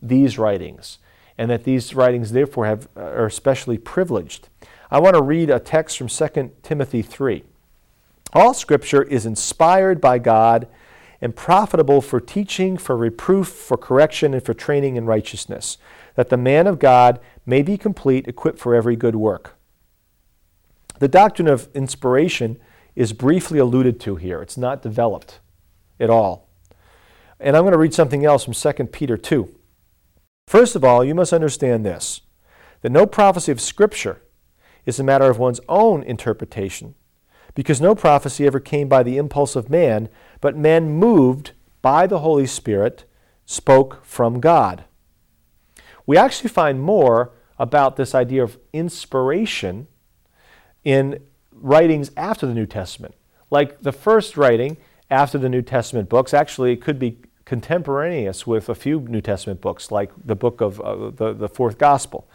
these 0.00 0.38
writings 0.38 0.98
and 1.38 1.50
that 1.50 1.64
these 1.64 1.94
writings 1.94 2.32
therefore 2.32 2.66
have, 2.66 2.88
uh, 2.96 3.00
are 3.00 3.26
especially 3.26 3.78
privileged. 3.78 4.48
I 4.90 5.00
want 5.00 5.16
to 5.16 5.22
read 5.22 5.50
a 5.50 5.58
text 5.58 5.98
from 5.98 6.08
2 6.08 6.52
Timothy 6.62 7.02
3. 7.02 7.44
All 8.34 8.54
scripture 8.54 9.02
is 9.02 9.26
inspired 9.26 10.00
by 10.00 10.18
God 10.18 10.68
and 11.20 11.36
profitable 11.36 12.00
for 12.00 12.20
teaching, 12.20 12.76
for 12.76 12.96
reproof, 12.96 13.48
for 13.48 13.76
correction, 13.76 14.34
and 14.34 14.42
for 14.42 14.54
training 14.54 14.96
in 14.96 15.06
righteousness, 15.06 15.78
that 16.16 16.28
the 16.28 16.36
man 16.36 16.66
of 16.66 16.78
God 16.78 17.20
may 17.46 17.62
be 17.62 17.78
complete, 17.78 18.26
equipped 18.26 18.58
for 18.58 18.74
every 18.74 18.96
good 18.96 19.16
work. 19.16 19.56
The 20.98 21.08
doctrine 21.08 21.48
of 21.48 21.68
inspiration 21.74 22.58
is 22.94 23.12
briefly 23.12 23.58
alluded 23.58 24.00
to 24.00 24.16
here. 24.16 24.42
It's 24.42 24.58
not 24.58 24.82
developed 24.82 25.40
at 25.98 26.10
all. 26.10 26.48
And 27.40 27.56
I'm 27.56 27.62
going 27.62 27.72
to 27.72 27.78
read 27.78 27.94
something 27.94 28.24
else 28.24 28.44
from 28.44 28.54
2 28.54 28.84
Peter 28.86 29.16
2. 29.16 29.52
First 30.46 30.76
of 30.76 30.84
all, 30.84 31.04
you 31.04 31.14
must 31.14 31.32
understand 31.32 31.84
this 31.84 32.20
that 32.82 32.92
no 32.92 33.06
prophecy 33.06 33.52
of 33.52 33.60
Scripture 33.60 34.22
is 34.84 34.98
a 34.98 35.04
matter 35.04 35.30
of 35.30 35.38
one's 35.38 35.60
own 35.68 36.02
interpretation, 36.02 36.94
because 37.54 37.80
no 37.80 37.94
prophecy 37.94 38.46
ever 38.46 38.60
came 38.60 38.88
by 38.88 39.02
the 39.02 39.16
impulse 39.16 39.54
of 39.54 39.70
man, 39.70 40.08
but 40.40 40.56
men 40.56 40.90
moved 40.90 41.52
by 41.80 42.06
the 42.06 42.20
Holy 42.20 42.46
Spirit 42.46 43.04
spoke 43.46 44.04
from 44.04 44.40
God. 44.40 44.84
We 46.06 46.16
actually 46.16 46.50
find 46.50 46.80
more 46.80 47.32
about 47.58 47.96
this 47.96 48.14
idea 48.14 48.42
of 48.42 48.58
inspiration 48.72 49.86
in 50.84 51.22
writings 51.52 52.10
after 52.16 52.46
the 52.46 52.54
New 52.54 52.66
Testament. 52.66 53.14
Like 53.50 53.82
the 53.82 53.92
first 53.92 54.36
writing 54.36 54.78
after 55.10 55.38
the 55.38 55.48
New 55.48 55.62
Testament 55.62 56.08
books, 56.08 56.34
actually, 56.34 56.72
it 56.72 56.80
could 56.80 56.98
be 56.98 57.18
contemporaneous 57.52 58.46
with 58.46 58.70
a 58.70 58.74
few 58.74 59.00
New 59.00 59.20
Testament 59.20 59.60
books, 59.60 59.90
like 59.90 60.10
the 60.24 60.34
book 60.34 60.62
of 60.62 60.80
uh, 60.80 61.10
the, 61.10 61.34
the 61.34 61.50
fourth 61.50 61.76
gospel. 61.76 62.26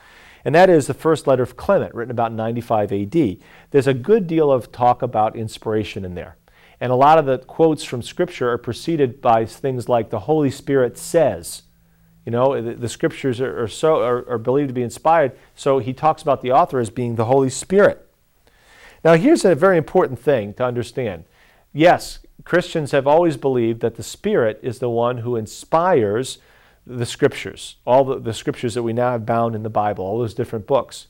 And 0.46 0.54
that 0.54 0.70
is 0.70 0.86
the 0.86 0.94
first 0.94 1.26
letter 1.26 1.42
of 1.42 1.58
Clement, 1.58 1.96
written 1.96 2.12
about 2.12 2.32
95 2.32 2.92
AD. 2.92 3.38
There's 3.72 3.88
a 3.88 3.96
good 3.96 4.28
deal 4.28 4.52
of 4.52 4.72
talk 4.72 5.02
about 5.02 5.36
inspiration 5.36 6.06
in 6.06 6.14
there. 6.14 6.38
And 6.80 6.92
a 6.92 6.96
lot 6.96 7.18
of 7.18 7.26
the 7.26 7.40
quotes 7.40 7.84
from 7.84 8.04
Scripture 8.04 8.52
are 8.52 8.60
preceded 8.60 9.20
by 9.20 9.44
things 9.46 9.90
like 9.90 10.12
the 10.12 10.20
Holy 10.20 10.52
Spirit 10.52 11.00
says. 11.00 11.64
You 12.24 12.32
know, 12.32 12.62
the, 12.62 12.76
the 12.76 12.88
Scriptures 12.88 13.42
are, 13.42 13.64
are 13.64 13.68
so, 13.68 14.04
are, 14.04 14.24
are 14.30 14.38
believed 14.38 14.68
to 14.68 14.74
be 14.76 14.84
inspired, 14.84 15.36
so 15.56 15.80
he 15.80 15.94
talks 15.94 16.22
about 16.22 16.44
the 16.44 16.52
author 16.52 16.78
as 16.78 16.92
being 16.92 17.16
the 17.16 17.26
Holy 17.26 17.50
Spirit. 17.50 18.08
Now, 19.04 19.16
here's 19.16 19.44
a 19.44 19.56
very 19.56 19.80
important 19.80 20.20
thing 20.20 20.54
to 20.54 20.64
understand. 20.64 21.26
Yes, 21.74 22.20
Christians 22.44 22.92
have 22.92 23.08
always 23.08 23.38
believed 23.38 23.82
that 23.82 23.96
the 23.96 24.04
Spirit 24.04 24.60
is 24.62 24.80
the 24.80 24.90
one 24.90 25.20
who 25.20 25.36
inspires 25.36 26.38
the 26.86 27.06
Scriptures, 27.06 27.76
all 27.86 28.06
the, 28.06 28.20
the 28.20 28.34
Scriptures 28.34 28.74
that 28.76 28.84
we 28.84 28.94
now 28.94 29.12
have 29.12 29.26
bound 29.26 29.56
in 29.56 29.64
the 29.64 29.70
Bible, 29.70 30.06
all 30.06 30.20
those 30.20 30.34
different 30.34 30.68
books. 30.68 31.08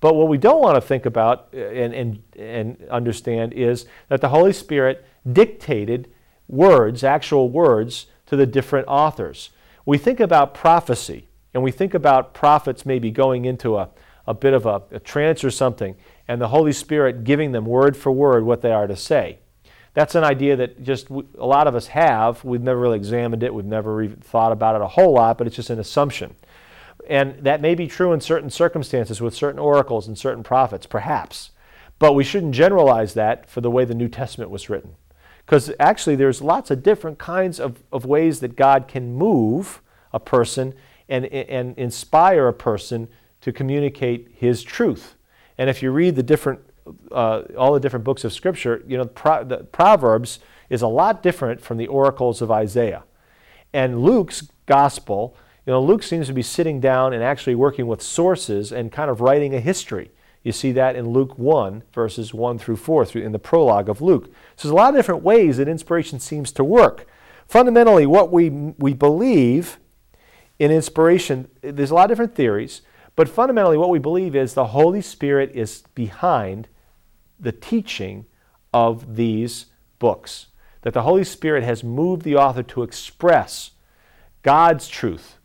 But 0.00 0.16
what 0.16 0.28
we 0.28 0.38
don't 0.38 0.62
want 0.62 0.76
to 0.76 0.80
think 0.80 1.06
about 1.06 1.48
uh, 1.54 1.58
and, 1.58 1.94
and, 1.94 2.22
and 2.36 2.88
understand 2.90 3.52
is 3.52 3.86
that 4.08 4.20
the 4.20 4.30
Holy 4.30 4.52
Spirit 4.52 5.04
dictated 5.30 6.10
words, 6.48 7.04
actual 7.04 7.48
words, 7.48 8.06
to 8.26 8.36
the 8.36 8.46
different 8.46 8.88
authors. 8.88 9.50
We 9.84 9.98
think 9.98 10.18
about 10.18 10.54
prophecy, 10.54 11.28
and 11.52 11.62
we 11.62 11.70
think 11.70 11.94
about 11.94 12.34
prophets 12.34 12.86
maybe 12.86 13.10
going 13.10 13.44
into 13.44 13.76
a, 13.76 13.90
a 14.26 14.34
bit 14.34 14.54
of 14.54 14.66
a, 14.66 14.82
a 14.90 14.98
trance 14.98 15.44
or 15.44 15.50
something, 15.50 15.96
and 16.26 16.40
the 16.40 16.48
Holy 16.48 16.72
Spirit 16.72 17.24
giving 17.24 17.52
them 17.52 17.66
word 17.66 17.96
for 17.96 18.10
word 18.10 18.44
what 18.44 18.62
they 18.62 18.72
are 18.72 18.86
to 18.86 18.96
say. 18.96 19.38
That's 19.94 20.14
an 20.14 20.24
idea 20.24 20.56
that 20.56 20.82
just 20.82 21.10
a 21.10 21.46
lot 21.46 21.66
of 21.66 21.74
us 21.74 21.88
have. 21.88 22.44
We've 22.44 22.62
never 22.62 22.78
really 22.78 22.96
examined 22.96 23.42
it, 23.42 23.52
we've 23.52 23.64
never 23.64 24.02
even 24.02 24.20
thought 24.20 24.52
about 24.52 24.76
it 24.76 24.82
a 24.82 24.86
whole 24.86 25.12
lot, 25.12 25.38
but 25.38 25.46
it's 25.46 25.56
just 25.56 25.70
an 25.70 25.78
assumption. 25.78 26.36
And 27.08 27.42
that 27.42 27.60
may 27.60 27.74
be 27.74 27.88
true 27.88 28.12
in 28.12 28.20
certain 28.20 28.50
circumstances 28.50 29.20
with 29.20 29.34
certain 29.34 29.58
oracles 29.58 30.06
and 30.06 30.16
certain 30.16 30.44
prophets, 30.44 30.86
perhaps. 30.86 31.50
But 31.98 32.14
we 32.14 32.24
shouldn't 32.24 32.54
generalize 32.54 33.14
that 33.14 33.48
for 33.50 33.60
the 33.60 33.70
way 33.70 33.84
the 33.84 33.94
New 33.94 34.08
Testament 34.08 34.50
was 34.50 34.70
written. 34.70 34.94
Because 35.44 35.72
actually, 35.80 36.14
there's 36.14 36.40
lots 36.40 36.70
of 36.70 36.82
different 36.82 37.18
kinds 37.18 37.58
of, 37.58 37.82
of 37.92 38.04
ways 38.04 38.38
that 38.40 38.54
God 38.54 38.86
can 38.86 39.12
move 39.12 39.82
a 40.12 40.20
person 40.20 40.74
and, 41.08 41.26
and 41.26 41.76
inspire 41.76 42.46
a 42.46 42.52
person 42.52 43.08
to 43.40 43.52
communicate 43.52 44.30
His 44.36 44.62
truth. 44.62 45.16
And 45.58 45.68
if 45.68 45.82
you 45.82 45.90
read 45.90 46.14
the 46.14 46.22
different 46.22 46.60
uh, 47.12 47.42
all 47.56 47.72
the 47.72 47.80
different 47.80 48.04
books 48.04 48.24
of 48.24 48.32
Scripture, 48.32 48.82
you 48.86 48.96
know, 48.96 49.04
Pro- 49.04 49.44
the 49.44 49.58
Proverbs 49.58 50.38
is 50.68 50.82
a 50.82 50.88
lot 50.88 51.22
different 51.22 51.60
from 51.60 51.76
the 51.76 51.86
oracles 51.86 52.40
of 52.40 52.50
Isaiah. 52.50 53.04
And 53.72 54.02
Luke's 54.02 54.48
gospel, 54.66 55.36
you 55.66 55.72
know, 55.72 55.82
Luke 55.82 56.02
seems 56.02 56.26
to 56.28 56.32
be 56.32 56.42
sitting 56.42 56.80
down 56.80 57.12
and 57.12 57.22
actually 57.22 57.54
working 57.54 57.86
with 57.86 58.02
sources 58.02 58.72
and 58.72 58.90
kind 58.90 59.10
of 59.10 59.20
writing 59.20 59.54
a 59.54 59.60
history. 59.60 60.10
You 60.42 60.52
see 60.52 60.72
that 60.72 60.96
in 60.96 61.10
Luke 61.10 61.38
1, 61.38 61.82
verses 61.92 62.32
1 62.32 62.58
through 62.58 62.76
4, 62.76 63.04
through, 63.04 63.22
in 63.22 63.32
the 63.32 63.38
prologue 63.38 63.88
of 63.88 64.00
Luke. 64.00 64.26
So 64.56 64.68
there's 64.68 64.72
a 64.72 64.74
lot 64.74 64.90
of 64.90 64.96
different 64.96 65.22
ways 65.22 65.58
that 65.58 65.68
inspiration 65.68 66.18
seems 66.18 66.50
to 66.52 66.64
work. 66.64 67.06
Fundamentally, 67.46 68.06
what 68.06 68.32
we, 68.32 68.48
we 68.48 68.94
believe 68.94 69.78
in 70.58 70.70
inspiration, 70.70 71.48
there's 71.60 71.90
a 71.90 71.94
lot 71.94 72.04
of 72.04 72.08
different 72.10 72.34
theories, 72.34 72.82
but 73.16 73.28
fundamentally, 73.28 73.76
what 73.76 73.90
we 73.90 73.98
believe 73.98 74.34
is 74.34 74.54
the 74.54 74.68
Holy 74.68 75.02
Spirit 75.02 75.50
is 75.52 75.82
behind 75.94 76.68
the 77.40 77.52
teaching 77.52 78.26
of 78.72 79.16
these 79.16 79.66
books. 79.98 80.46
That 80.82 80.94
the 80.94 81.02
Holy 81.02 81.24
Spirit 81.24 81.62
has 81.64 81.84
moved 81.84 82.22
the 82.22 82.36
author 82.36 82.62
to 82.62 82.82
express 82.82 83.72
God's 84.42 84.88
truth. 84.88 85.36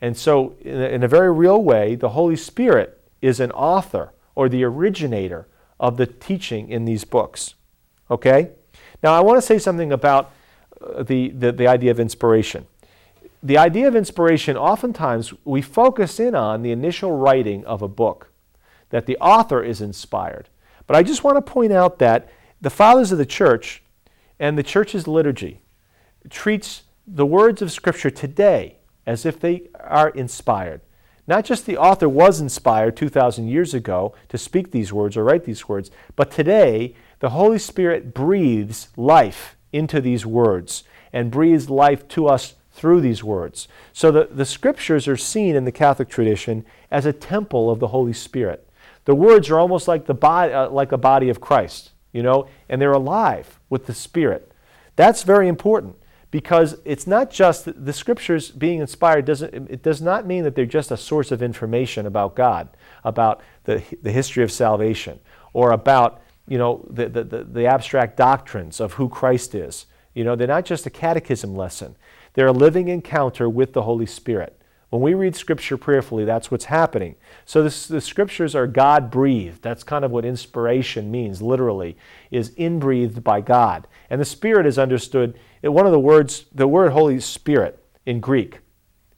And 0.00 0.16
so, 0.16 0.54
in 0.60 0.80
a, 0.80 0.86
in 0.86 1.02
a 1.02 1.08
very 1.08 1.32
real 1.32 1.62
way, 1.62 1.94
the 1.94 2.10
Holy 2.10 2.36
Spirit 2.36 3.00
is 3.22 3.40
an 3.40 3.50
author 3.52 4.12
or 4.34 4.48
the 4.48 4.64
originator 4.64 5.48
of 5.80 5.96
the 5.96 6.06
teaching 6.06 6.68
in 6.68 6.84
these 6.84 7.04
books. 7.04 7.54
Okay? 8.10 8.50
Now, 9.02 9.12
I 9.12 9.20
want 9.20 9.38
to 9.38 9.42
say 9.42 9.58
something 9.58 9.92
about 9.92 10.30
uh, 10.80 11.02
the, 11.02 11.30
the, 11.30 11.52
the 11.52 11.66
idea 11.66 11.90
of 11.90 11.98
inspiration 11.98 12.66
the 13.44 13.58
idea 13.58 13.86
of 13.86 13.94
inspiration, 13.94 14.56
oftentimes 14.56 15.34
we 15.44 15.60
focus 15.60 16.18
in 16.18 16.34
on 16.34 16.62
the 16.62 16.72
initial 16.72 17.12
writing 17.12 17.62
of 17.66 17.82
a 17.82 17.88
book, 17.88 18.30
that 18.88 19.04
the 19.04 19.18
author 19.18 19.62
is 19.62 19.82
inspired. 19.82 20.48
But 20.86 20.96
I 20.96 21.02
just 21.02 21.24
want 21.24 21.36
to 21.36 21.52
point 21.52 21.72
out 21.72 21.98
that 21.98 22.28
the 22.60 22.70
fathers 22.70 23.12
of 23.12 23.18
the 23.18 23.26
church 23.26 23.82
and 24.38 24.58
the 24.58 24.62
church's 24.62 25.06
liturgy 25.06 25.62
treats 26.30 26.82
the 27.06 27.26
words 27.26 27.62
of 27.62 27.72
Scripture 27.72 28.10
today 28.10 28.78
as 29.06 29.26
if 29.26 29.38
they 29.38 29.68
are 29.80 30.08
inspired. 30.10 30.80
Not 31.26 31.44
just 31.44 31.64
the 31.64 31.78
author 31.78 32.08
was 32.08 32.40
inspired 32.40 32.96
2,000 32.96 33.48
years 33.48 33.72
ago 33.72 34.14
to 34.28 34.38
speak 34.38 34.70
these 34.70 34.92
words 34.92 35.16
or 35.16 35.24
write 35.24 35.44
these 35.44 35.68
words, 35.68 35.90
but 36.16 36.30
today 36.30 36.94
the 37.20 37.30
Holy 37.30 37.58
Spirit 37.58 38.12
breathes 38.12 38.88
life 38.96 39.56
into 39.72 40.00
these 40.00 40.26
words 40.26 40.84
and 41.12 41.30
breathes 41.30 41.70
life 41.70 42.06
to 42.08 42.26
us 42.26 42.54
through 42.72 43.00
these 43.00 43.24
words. 43.24 43.68
So 43.92 44.10
the, 44.10 44.28
the 44.30 44.44
scriptures 44.44 45.08
are 45.08 45.16
seen 45.16 45.56
in 45.56 45.64
the 45.64 45.72
Catholic 45.72 46.08
tradition 46.08 46.66
as 46.90 47.06
a 47.06 47.12
temple 47.12 47.70
of 47.70 47.78
the 47.78 47.88
Holy 47.88 48.12
Spirit. 48.12 48.63
The 49.04 49.14
words 49.14 49.50
are 49.50 49.58
almost 49.58 49.88
like, 49.88 50.06
the 50.06 50.14
body, 50.14 50.52
uh, 50.52 50.70
like 50.70 50.92
a 50.92 50.98
body 50.98 51.28
of 51.28 51.40
Christ, 51.40 51.92
you 52.12 52.22
know, 52.22 52.48
and 52.68 52.80
they're 52.80 52.92
alive 52.92 53.60
with 53.68 53.86
the 53.86 53.94
Spirit. 53.94 54.52
That's 54.96 55.22
very 55.22 55.48
important 55.48 55.96
because 56.30 56.78
it's 56.84 57.06
not 57.06 57.30
just 57.30 57.84
the 57.84 57.92
scriptures 57.92 58.50
being 58.50 58.80
inspired 58.80 59.24
doesn't 59.24 59.54
it 59.70 59.82
does 59.82 60.02
not 60.02 60.26
mean 60.26 60.42
that 60.42 60.56
they're 60.56 60.66
just 60.66 60.90
a 60.90 60.96
source 60.96 61.30
of 61.30 61.42
information 61.42 62.06
about 62.06 62.34
God, 62.34 62.68
about 63.04 63.40
the, 63.64 63.82
the 64.02 64.10
history 64.10 64.42
of 64.42 64.50
salvation, 64.50 65.20
or 65.52 65.70
about 65.70 66.20
you 66.46 66.58
know, 66.58 66.86
the, 66.90 67.08
the, 67.08 67.24
the, 67.24 67.44
the 67.44 67.66
abstract 67.66 68.16
doctrines 68.16 68.80
of 68.80 68.94
who 68.94 69.08
Christ 69.08 69.54
is. 69.54 69.86
You 70.12 70.24
know, 70.24 70.36
they're 70.36 70.46
not 70.46 70.64
just 70.64 70.86
a 70.86 70.90
catechism 70.90 71.56
lesson. 71.56 71.96
They're 72.34 72.48
a 72.48 72.52
living 72.52 72.88
encounter 72.88 73.48
with 73.48 73.72
the 73.72 73.82
Holy 73.82 74.06
Spirit. 74.06 74.60
When 74.94 75.02
we 75.02 75.14
read 75.14 75.34
Scripture 75.34 75.76
prayerfully, 75.76 76.24
that's 76.24 76.52
what's 76.52 76.66
happening. 76.66 77.16
So 77.44 77.64
this, 77.64 77.88
the 77.88 78.00
Scriptures 78.00 78.54
are 78.54 78.68
God 78.68 79.10
breathed. 79.10 79.60
That's 79.60 79.82
kind 79.82 80.04
of 80.04 80.12
what 80.12 80.24
inspiration 80.24 81.10
means, 81.10 81.42
literally, 81.42 81.96
is 82.30 82.52
inbreathed 82.56 83.24
by 83.24 83.40
God. 83.40 83.88
And 84.08 84.20
the 84.20 84.24
Spirit 84.24 84.66
is 84.66 84.78
understood. 84.78 85.36
One 85.64 85.84
of 85.84 85.90
the 85.90 85.98
words, 85.98 86.44
the 86.54 86.68
word 86.68 86.92
Holy 86.92 87.18
Spirit 87.18 87.84
in 88.06 88.20
Greek 88.20 88.60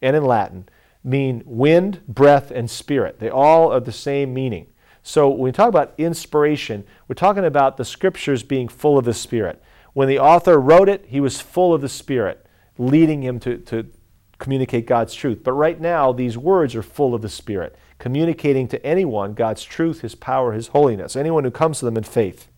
and 0.01 0.17
in 0.17 0.25
Latin, 0.25 0.67
mean 1.05 1.43
wind, 1.45 2.01
breath, 2.09 2.51
and 2.51 2.71
spirit. 2.71 3.19
They 3.19 3.29
all 3.29 3.71
are 3.71 3.81
the 3.81 3.93
same 3.93 4.33
meaning. 4.33 4.69
So 5.03 5.29
when 5.29 5.41
we 5.41 5.53
talk 5.53 5.69
about 5.69 5.93
inspiration, 5.99 6.87
we're 7.07 7.17
talking 7.17 7.45
about 7.45 7.77
the 7.77 7.85
Scriptures 7.85 8.43
being 8.43 8.69
full 8.69 8.97
of 8.97 9.05
the 9.05 9.13
Spirit. 9.13 9.63
When 9.93 10.09
the 10.09 10.21
author 10.21 10.59
wrote 10.59 10.89
it, 10.89 11.05
he 11.09 11.21
was 11.21 11.43
full 11.43 11.75
of 11.75 11.83
the 11.83 11.91
Spirit, 11.91 12.47
leading 12.79 13.23
him 13.23 13.39
to, 13.41 13.59
to 13.59 13.91
communicate 14.39 14.87
God's 14.87 15.15
truth. 15.15 15.43
But 15.43 15.53
right 15.53 15.81
now, 15.81 16.13
these 16.13 16.37
words 16.37 16.75
are 16.75 16.83
full 16.83 17.15
of 17.15 17.23
the 17.23 17.29
Spirit, 17.29 17.77
communicating 17.99 18.69
to 18.69 18.85
anyone 18.85 19.35
God's 19.35 19.65
truth, 19.65 20.01
His 20.01 20.15
power, 20.15 20.53
His 20.53 20.69
holiness, 20.69 21.17
anyone 21.17 21.45
who 21.45 21.51
comes 21.51 21.79
to 21.79 21.85
them 21.85 21.97
in 21.97 22.05
faith. 22.05 22.49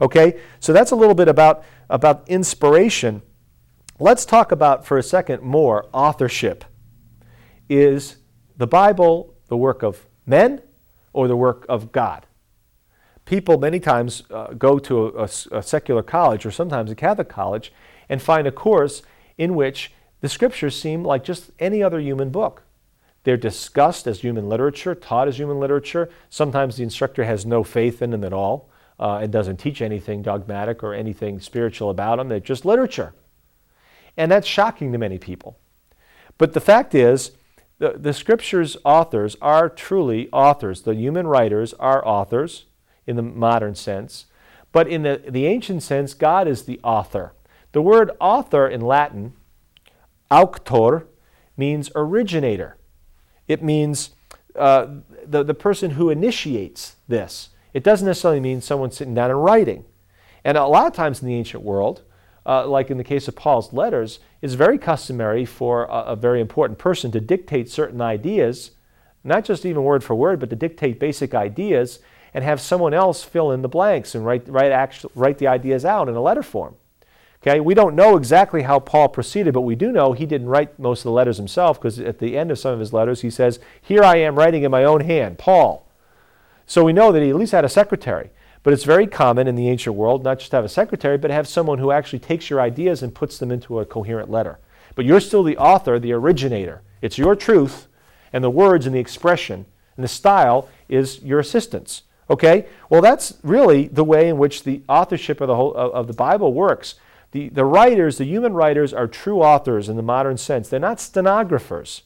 Okay, 0.00 0.40
so 0.60 0.72
that's 0.72 0.92
a 0.92 0.96
little 0.96 1.14
bit 1.14 1.28
about, 1.28 1.64
about 1.90 2.28
inspiration. 2.28 3.22
Let's 3.98 4.24
talk 4.24 4.52
about 4.52 4.86
for 4.86 4.96
a 4.96 5.02
second 5.02 5.42
more 5.42 5.88
authorship. 5.92 6.64
Is 7.68 8.18
the 8.56 8.66
Bible 8.66 9.34
the 9.48 9.56
work 9.56 9.82
of 9.82 10.06
men 10.24 10.62
or 11.12 11.26
the 11.26 11.36
work 11.36 11.66
of 11.68 11.90
God? 11.90 12.26
People 13.24 13.58
many 13.58 13.80
times 13.80 14.22
uh, 14.30 14.54
go 14.54 14.78
to 14.78 15.08
a, 15.08 15.22
a, 15.24 15.58
a 15.58 15.62
secular 15.62 16.02
college 16.02 16.46
or 16.46 16.50
sometimes 16.50 16.90
a 16.90 16.94
Catholic 16.94 17.28
college 17.28 17.72
and 18.08 18.22
find 18.22 18.46
a 18.46 18.52
course 18.52 19.02
in 19.36 19.54
which 19.54 19.92
the 20.20 20.28
scriptures 20.28 20.80
seem 20.80 21.04
like 21.04 21.24
just 21.24 21.50
any 21.58 21.82
other 21.82 22.00
human 22.00 22.30
book. 22.30 22.62
They're 23.24 23.36
discussed 23.36 24.06
as 24.06 24.20
human 24.20 24.48
literature, 24.48 24.94
taught 24.94 25.28
as 25.28 25.38
human 25.38 25.60
literature. 25.60 26.08
Sometimes 26.30 26.76
the 26.76 26.82
instructor 26.82 27.24
has 27.24 27.44
no 27.44 27.62
faith 27.62 28.00
in 28.00 28.10
them 28.10 28.24
at 28.24 28.32
all 28.32 28.70
uh, 28.98 29.18
and 29.22 29.32
doesn't 29.32 29.58
teach 29.58 29.82
anything 29.82 30.22
dogmatic 30.22 30.82
or 30.82 30.94
anything 30.94 31.40
spiritual 31.40 31.90
about 31.90 32.16
them. 32.16 32.28
They're 32.28 32.40
just 32.40 32.64
literature. 32.64 33.14
And 34.16 34.32
that's 34.32 34.46
shocking 34.46 34.92
to 34.92 34.98
many 34.98 35.18
people. 35.18 35.58
But 36.38 36.52
the 36.52 36.60
fact 36.60 36.94
is, 36.94 37.32
the, 37.78 37.94
the 37.96 38.12
scriptures 38.12 38.76
authors 38.84 39.36
are 39.40 39.68
truly 39.68 40.28
authors. 40.32 40.82
The 40.82 40.94
human 40.94 41.26
writers 41.26 41.74
are 41.74 42.06
authors 42.06 42.66
in 43.06 43.16
the 43.16 43.22
modern 43.22 43.74
sense. 43.74 44.26
But 44.72 44.88
in 44.88 45.02
the, 45.02 45.22
the 45.28 45.46
ancient 45.46 45.82
sense, 45.82 46.14
God 46.14 46.48
is 46.48 46.64
the 46.64 46.80
author. 46.82 47.32
The 47.72 47.82
word 47.82 48.10
author 48.20 48.66
in 48.66 48.80
Latin 48.80 49.34
Auctor 50.30 51.06
means 51.56 51.90
originator. 51.94 52.76
It 53.46 53.62
means 53.62 54.10
uh, 54.54 54.86
the, 55.24 55.42
the 55.42 55.54
person 55.54 55.92
who 55.92 56.10
initiates 56.10 56.96
this. 57.06 57.50
It 57.72 57.82
doesn't 57.82 58.06
necessarily 58.06 58.40
mean 58.40 58.60
someone 58.60 58.90
sitting 58.90 59.14
down 59.14 59.30
and 59.30 59.42
writing. 59.42 59.84
And 60.44 60.56
a 60.56 60.66
lot 60.66 60.86
of 60.86 60.92
times 60.92 61.20
in 61.20 61.28
the 61.28 61.34
ancient 61.34 61.62
world, 61.62 62.02
uh, 62.46 62.66
like 62.66 62.90
in 62.90 62.96
the 62.96 63.04
case 63.04 63.28
of 63.28 63.36
Paul's 63.36 63.72
letters, 63.72 64.20
it's 64.40 64.54
very 64.54 64.78
customary 64.78 65.44
for 65.44 65.84
a, 65.84 66.12
a, 66.12 66.16
very 66.16 66.40
important 66.40 66.78
person 66.78 67.10
to 67.12 67.20
dictate 67.20 67.70
certain 67.70 68.00
ideas, 68.00 68.70
not 69.22 69.44
just 69.44 69.66
even 69.66 69.84
word 69.84 70.02
for 70.02 70.14
word, 70.14 70.40
but 70.40 70.48
to 70.50 70.56
dictate 70.56 70.98
basic 70.98 71.34
ideas 71.34 71.98
and 72.32 72.44
have 72.44 72.60
someone 72.60 72.94
else 72.94 73.22
fill 73.22 73.52
in 73.52 73.62
the 73.62 73.68
blanks 73.68 74.14
and 74.14 74.24
write, 74.24 74.48
write, 74.48 74.72
actual, 74.72 75.10
write 75.14 75.38
the 75.38 75.46
ideas 75.46 75.84
out 75.84 76.08
in 76.08 76.14
a 76.14 76.22
letter 76.22 76.42
form. 76.42 76.74
Okay, 77.42 77.60
we 77.60 77.74
don't 77.74 77.94
know 77.94 78.16
exactly 78.16 78.62
how 78.62 78.80
Paul 78.80 79.08
proceeded, 79.08 79.54
but 79.54 79.60
we 79.60 79.76
do 79.76 79.92
know 79.92 80.12
he 80.12 80.26
didn't 80.26 80.48
write 80.48 80.78
most 80.78 81.00
of 81.00 81.04
the 81.04 81.12
letters 81.12 81.36
himself 81.36 81.80
because 81.80 82.00
at 82.00 82.18
the 82.18 82.36
end 82.36 82.50
of 82.50 82.58
some 82.58 82.72
of 82.72 82.80
his 82.80 82.92
letters 82.92 83.20
he 83.20 83.30
says, 83.30 83.60
Here 83.80 84.02
I 84.02 84.16
am 84.16 84.36
writing 84.36 84.64
in 84.64 84.70
my 84.70 84.84
own 84.84 85.02
hand, 85.02 85.38
Paul. 85.38 85.86
So 86.66 86.84
we 86.84 86.92
know 86.92 87.12
that 87.12 87.22
he 87.22 87.30
at 87.30 87.36
least 87.36 87.52
had 87.52 87.64
a 87.64 87.68
secretary. 87.68 88.30
But 88.64 88.72
it's 88.72 88.84
very 88.84 89.06
common 89.06 89.46
in 89.46 89.54
the 89.54 89.68
ancient 89.68 89.94
world 89.94 90.24
not 90.24 90.40
just 90.40 90.50
to 90.50 90.56
have 90.56 90.64
a 90.64 90.68
secretary, 90.68 91.16
but 91.16 91.28
to 91.28 91.34
have 91.34 91.46
someone 91.46 91.78
who 91.78 91.92
actually 91.92 92.18
takes 92.18 92.50
your 92.50 92.60
ideas 92.60 93.02
and 93.02 93.14
puts 93.14 93.38
them 93.38 93.52
into 93.52 93.78
a 93.78 93.86
coherent 93.86 94.30
letter. 94.30 94.58
But 94.96 95.04
you're 95.04 95.20
still 95.20 95.44
the 95.44 95.56
author, 95.56 95.98
the 95.98 96.12
originator. 96.12 96.82
It's 97.00 97.18
your 97.18 97.36
truth, 97.36 97.86
and 98.32 98.42
the 98.42 98.50
words 98.50 98.84
and 98.84 98.94
the 98.94 99.00
expression 99.00 99.64
and 99.96 100.04
the 100.04 100.08
style 100.08 100.68
is 100.88 101.22
your 101.22 101.40
assistance. 101.40 102.02
Okay? 102.30 102.66
Well, 102.88 103.02
that's 103.02 103.34
really 103.42 103.88
the 103.88 104.04
way 104.04 104.28
in 104.28 104.38
which 104.38 104.62
the 104.62 104.82
authorship 104.88 105.40
of 105.40 105.48
the, 105.48 105.56
whole, 105.56 105.74
of 105.74 106.06
the 106.06 106.12
Bible 106.12 106.52
works. 106.52 106.94
The, 107.32 107.48
the 107.50 107.64
writers, 107.64 108.18
the 108.18 108.24
human 108.24 108.54
writers, 108.54 108.94
are 108.94 109.06
true 109.06 109.42
authors 109.42 109.88
in 109.88 109.96
the 109.96 110.02
modern 110.02 110.38
sense. 110.38 110.68
They're 110.68 110.80
not 110.80 111.00
stenographers. 111.00 112.02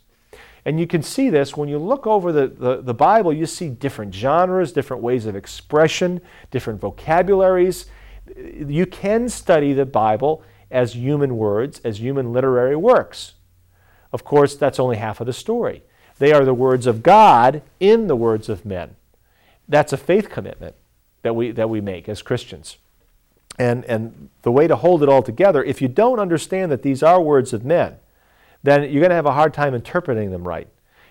And 0.64 0.78
you 0.78 0.86
can 0.86 1.02
see 1.02 1.28
this 1.28 1.56
when 1.56 1.68
you 1.68 1.78
look 1.78 2.06
over 2.06 2.32
the, 2.32 2.46
the, 2.46 2.82
the, 2.82 2.94
Bible, 2.94 3.32
you 3.32 3.46
see 3.46 3.68
different 3.68 4.14
genres, 4.14 4.72
different 4.72 5.02
ways 5.02 5.26
of 5.26 5.34
expression, 5.34 6.20
different 6.50 6.80
vocabularies. 6.80 7.86
You 8.36 8.86
can 8.86 9.28
study 9.28 9.72
the 9.72 9.86
Bible 9.86 10.42
as 10.70 10.94
human 10.94 11.36
words, 11.36 11.80
as 11.84 12.00
human 12.00 12.32
literary 12.32 12.76
works. 12.76 13.34
Of 14.12 14.24
course, 14.24 14.54
that's 14.54 14.78
only 14.78 14.96
half 14.96 15.20
of 15.20 15.26
the 15.26 15.32
story. 15.32 15.82
They 16.18 16.32
are 16.32 16.44
the 16.44 16.54
words 16.54 16.86
of 16.86 17.02
God 17.02 17.62
in 17.80 18.06
the 18.06 18.16
words 18.16 18.48
of 18.48 18.64
men. 18.64 18.96
That's 19.68 19.92
a 19.92 19.96
faith 19.96 20.30
commitment 20.30 20.76
that 21.22 21.34
we, 21.34 21.50
that 21.52 21.70
we 21.70 21.80
make 21.80 22.08
as 22.08 22.22
Christians. 22.22 22.76
And, 23.58 23.84
and 23.84 24.30
the 24.42 24.52
way 24.52 24.66
to 24.66 24.76
hold 24.76 25.02
it 25.02 25.08
all 25.08 25.22
together, 25.22 25.62
if 25.62 25.82
you 25.82 25.88
don't 25.88 26.18
understand 26.18 26.72
that 26.72 26.82
these 26.82 27.02
are 27.02 27.20
words 27.20 27.52
of 27.52 27.64
men, 27.64 27.96
then 28.62 28.82
you're 28.82 29.00
going 29.00 29.10
to 29.10 29.16
have 29.16 29.26
a 29.26 29.32
hard 29.32 29.52
time 29.52 29.74
interpreting 29.74 30.30
them 30.30 30.46
right. 30.46 30.68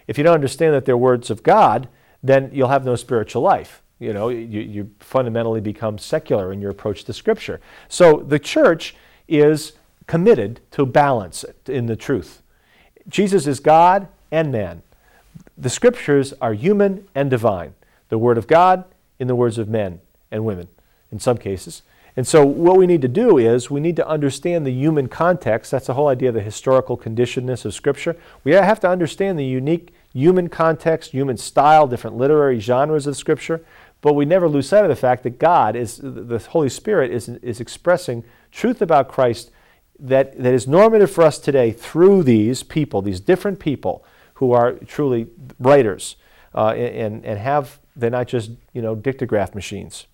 If 0.08 0.18
you 0.18 0.24
don't 0.24 0.34
understand 0.34 0.74
that 0.74 0.86
they're 0.86 0.98
words 0.98 1.30
of 1.30 1.44
God, 1.44 1.88
then 2.24 2.50
you'll 2.54 2.70
have 2.70 2.86
no 2.86 2.96
spiritual 2.96 3.42
life. 3.42 3.82
You 4.00 4.14
know, 4.14 4.30
you, 4.30 4.62
you 4.62 4.92
fundamentally 5.00 5.62
become 5.62 5.98
secular 5.98 6.52
in 6.52 6.60
your 6.60 6.72
approach 6.72 7.04
to 7.04 7.14
Scripture. 7.14 7.62
So 7.88 8.18
the 8.18 8.40
church 8.40 8.96
is 9.28 9.74
committed 10.08 10.60
to 10.72 10.86
balance 10.86 11.46
in 11.68 11.86
the 11.86 11.96
truth. 11.96 12.42
Jesus 13.08 13.46
is 13.46 13.60
God 13.60 14.08
and 14.32 14.52
man. 14.52 14.82
The 15.58 15.70
Scriptures 15.70 16.34
are 16.42 16.54
human 16.54 17.08
and 17.14 17.30
divine. 17.30 17.76
The 18.10 18.18
Word 18.18 18.38
of 18.38 18.48
God 18.48 18.86
in 19.20 19.28
the 19.28 19.36
words 19.36 19.60
of 19.60 19.70
men 19.70 20.02
and 20.32 20.44
women, 20.44 20.68
in 21.12 21.20
some 21.20 21.38
cases. 21.38 21.84
And 22.18 22.28
so, 22.28 22.46
what 22.46 22.78
we 22.78 22.88
need 22.88 23.02
to 23.04 23.08
do 23.08 23.38
is 23.38 23.72
we 23.72 23.80
need 23.80 23.96
to 23.96 24.08
understand 24.08 24.66
the 24.66 24.72
human 24.72 25.08
context. 25.08 25.72
That's 25.72 25.88
the 25.88 25.94
whole 25.94 26.10
idea 26.10 26.30
of 26.30 26.36
the 26.36 26.42
historical 26.42 26.98
conditionedness 26.98 27.64
of 27.64 27.74
Scripture. 27.74 28.18
We 28.44 28.52
have 28.52 28.80
to 28.82 28.90
understand 28.90 29.40
the 29.40 29.46
unique 29.46 29.94
human 30.14 30.50
context, 30.50 31.12
human 31.12 31.38
style, 31.38 31.88
different 31.88 32.18
literary 32.18 32.60
genres 32.60 33.08
of 33.08 33.16
Scripture. 33.16 33.64
But 34.02 34.14
we 34.14 34.26
never 34.26 34.50
lose 34.50 34.68
sight 34.68 34.84
of 34.84 34.90
the 34.90 34.96
fact 34.96 35.24
that 35.24 35.38
God 35.40 35.76
is, 35.76 36.00
the 36.02 36.40
Holy 36.50 36.70
Spirit 36.70 37.12
is, 37.12 37.30
is 37.30 37.60
expressing 37.60 38.24
truth 38.52 38.82
about 38.82 39.08
Christ 39.08 39.52
that, 40.00 40.38
that 40.42 40.54
is 40.54 40.68
normative 40.68 41.12
for 41.12 41.24
us 41.24 41.38
today 41.38 41.72
through 41.72 42.24
these 42.24 42.64
people, 42.64 43.02
these 43.04 43.20
different 43.20 43.60
people 43.60 44.04
who 44.36 44.52
are 44.52 44.74
truly 44.74 45.28
writers 45.60 46.16
uh, 46.56 46.70
and, 46.70 47.24
and 47.24 47.38
have, 47.38 47.80
they're 47.96 48.10
not 48.10 48.28
just, 48.28 48.50
you 48.74 48.82
know, 48.82 48.96
dictograph 48.96 49.54
machines. 49.54 50.08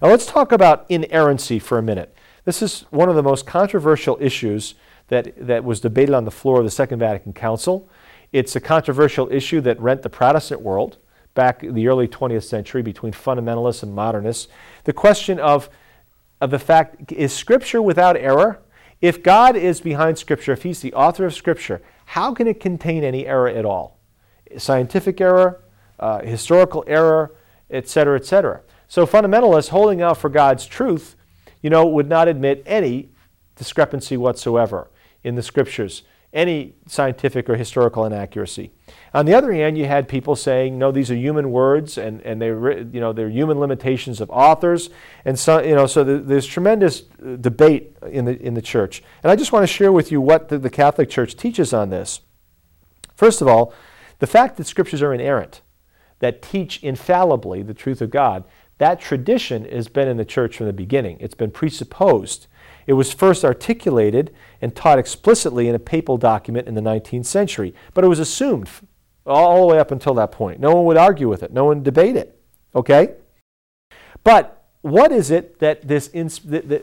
Now 0.00 0.08
let's 0.08 0.26
talk 0.26 0.52
about 0.52 0.86
inerrancy 0.88 1.58
for 1.58 1.78
a 1.78 1.82
minute. 1.82 2.14
This 2.44 2.62
is 2.62 2.86
one 2.90 3.08
of 3.08 3.16
the 3.16 3.22
most 3.22 3.46
controversial 3.46 4.16
issues 4.20 4.74
that, 5.08 5.34
that 5.46 5.64
was 5.64 5.80
debated 5.80 6.14
on 6.14 6.24
the 6.24 6.30
floor 6.30 6.58
of 6.58 6.64
the 6.64 6.70
Second 6.70 6.98
Vatican 6.98 7.32
Council. 7.32 7.88
It's 8.32 8.56
a 8.56 8.60
controversial 8.60 9.30
issue 9.30 9.60
that 9.62 9.80
rent 9.80 10.02
the 10.02 10.10
Protestant 10.10 10.60
world 10.60 10.98
back 11.34 11.62
in 11.62 11.74
the 11.74 11.88
early 11.88 12.08
20th 12.08 12.44
century 12.44 12.82
between 12.82 13.12
fundamentalists 13.12 13.82
and 13.82 13.94
modernists. 13.94 14.48
The 14.84 14.92
question 14.92 15.38
of, 15.38 15.68
of 16.40 16.50
the 16.50 16.58
fact 16.58 17.12
is 17.12 17.32
Scripture 17.32 17.82
without 17.82 18.16
error? 18.16 18.60
If 19.00 19.22
God 19.22 19.56
is 19.56 19.80
behind 19.80 20.18
Scripture, 20.18 20.52
if 20.52 20.62
He's 20.62 20.80
the 20.80 20.92
author 20.94 21.24
of 21.24 21.34
Scripture, 21.34 21.82
how 22.06 22.34
can 22.34 22.46
it 22.46 22.60
contain 22.60 23.04
any 23.04 23.26
error 23.26 23.48
at 23.48 23.64
all? 23.64 23.98
Scientific 24.58 25.20
error, 25.20 25.62
uh, 25.98 26.20
historical 26.20 26.84
error, 26.86 27.34
etc., 27.70 28.16
etc. 28.16 28.62
So 28.90 29.06
fundamentalists 29.06 29.68
holding 29.68 30.02
out 30.02 30.18
for 30.18 30.28
God's 30.28 30.66
truth, 30.66 31.14
you 31.62 31.70
know, 31.70 31.86
would 31.86 32.08
not 32.08 32.26
admit 32.26 32.64
any 32.66 33.10
discrepancy 33.54 34.16
whatsoever 34.16 34.90
in 35.22 35.36
the 35.36 35.44
scriptures, 35.44 36.02
any 36.32 36.74
scientific 36.88 37.48
or 37.48 37.54
historical 37.54 38.04
inaccuracy. 38.04 38.72
On 39.14 39.26
the 39.26 39.34
other 39.34 39.52
hand, 39.52 39.78
you 39.78 39.86
had 39.86 40.08
people 40.08 40.34
saying, 40.34 40.76
no, 40.76 40.90
these 40.90 41.08
are 41.08 41.14
human 41.14 41.52
words 41.52 41.98
and, 41.98 42.20
and 42.22 42.42
they're, 42.42 42.80
you 42.80 42.98
know, 42.98 43.12
they're 43.12 43.30
human 43.30 43.60
limitations 43.60 44.20
of 44.20 44.28
authors. 44.28 44.90
And 45.24 45.38
so, 45.38 45.62
you 45.62 45.76
know, 45.76 45.86
so 45.86 46.02
there's 46.02 46.46
tremendous 46.46 47.02
uh, 47.24 47.36
debate 47.36 47.96
in 48.10 48.24
the, 48.24 48.42
in 48.42 48.54
the 48.54 48.62
church. 48.62 49.04
And 49.22 49.30
I 49.30 49.36
just 49.36 49.52
want 49.52 49.62
to 49.62 49.72
share 49.72 49.92
with 49.92 50.10
you 50.10 50.20
what 50.20 50.48
the, 50.48 50.58
the 50.58 50.68
Catholic 50.68 51.08
Church 51.08 51.36
teaches 51.36 51.72
on 51.72 51.90
this. 51.90 52.22
First 53.14 53.40
of 53.40 53.46
all, 53.46 53.72
the 54.18 54.26
fact 54.26 54.56
that 54.56 54.66
scriptures 54.66 55.00
are 55.00 55.14
inerrant, 55.14 55.60
that 56.18 56.42
teach 56.42 56.82
infallibly 56.82 57.62
the 57.62 57.72
truth 57.72 58.02
of 58.02 58.10
God, 58.10 58.42
that 58.80 58.98
tradition 58.98 59.66
has 59.66 59.88
been 59.88 60.08
in 60.08 60.16
the 60.16 60.24
church 60.24 60.56
from 60.56 60.64
the 60.64 60.72
beginning. 60.72 61.18
It's 61.20 61.34
been 61.34 61.50
presupposed. 61.50 62.46
It 62.86 62.94
was 62.94 63.12
first 63.12 63.44
articulated 63.44 64.34
and 64.62 64.74
taught 64.74 64.98
explicitly 64.98 65.68
in 65.68 65.74
a 65.74 65.78
papal 65.78 66.16
document 66.16 66.66
in 66.66 66.74
the 66.74 66.80
19th 66.80 67.26
century, 67.26 67.74
but 67.92 68.04
it 68.04 68.08
was 68.08 68.18
assumed 68.18 68.70
all 69.26 69.60
the 69.60 69.74
way 69.74 69.78
up 69.78 69.90
until 69.90 70.14
that 70.14 70.32
point. 70.32 70.60
No 70.60 70.74
one 70.74 70.86
would 70.86 70.96
argue 70.96 71.28
with 71.28 71.42
it, 71.42 71.52
no 71.52 71.66
one 71.66 71.78
would 71.78 71.84
debate 71.84 72.16
it. 72.16 72.40
Okay? 72.74 73.16
But 74.24 74.64
what 74.80 75.12
is 75.12 75.30
it 75.30 75.58
that 75.58 75.86
this 75.86 76.10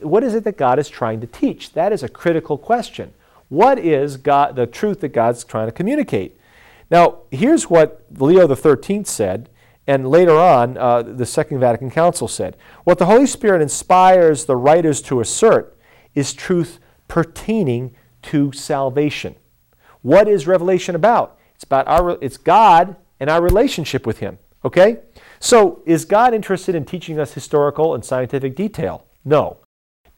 what 0.04 0.24
is 0.24 0.36
it 0.36 0.44
that 0.44 0.56
God 0.56 0.78
is 0.78 0.90
trying 0.90 1.20
to 1.22 1.28
teach? 1.28 1.74
That 1.74 1.92
is 1.92 2.04
a 2.04 2.10
critical 2.10 2.60
question. 2.60 3.12
What 3.50 3.80
is 3.80 4.18
God 4.18 4.56
the 4.56 4.68
truth 4.68 5.00
that 5.00 5.10
God's 5.10 5.44
trying 5.44 5.68
to 5.68 5.72
communicate? 5.72 6.40
Now, 6.92 7.22
here's 7.32 7.72
what 7.72 8.06
Leo 8.16 8.54
XIII 8.54 9.04
said, 9.04 9.50
and 9.88 10.10
later 10.10 10.38
on, 10.38 10.78
uh, 10.78 11.02
the 11.02 11.26
Second 11.26 11.60
Vatican 11.60 11.90
Council 11.90 12.28
said. 12.28 12.58
What 12.84 12.98
the 13.00 13.06
Holy 13.06 13.26
Spirit 13.26 13.62
inspires 13.62 14.46
the 14.46 14.58
writers 14.58 15.02
to 15.04 15.22
assert 15.22 15.78
is 16.14 16.34
truth 16.34 16.80
pertaining 17.08 17.96
to 18.24 18.52
salvation. 18.52 19.36
What 20.02 20.28
is 20.28 20.46
Revelation 20.46 20.94
about? 20.94 21.40
It's 21.56 21.64
about 21.64 21.88
our 21.88 22.18
it's 22.22 22.38
God 22.38 22.98
and 23.20 23.30
our 23.30 23.42
relationship 23.42 24.06
with 24.06 24.20
Him. 24.20 24.38
Okay? 24.66 25.00
So, 25.40 25.82
is 25.86 26.04
God 26.04 26.34
interested 26.34 26.76
in 26.76 26.84
teaching 26.84 27.20
us 27.20 27.34
historical 27.34 27.96
and 27.96 28.04
scientific 28.04 28.56
detail? 28.56 29.06
No. 29.24 29.58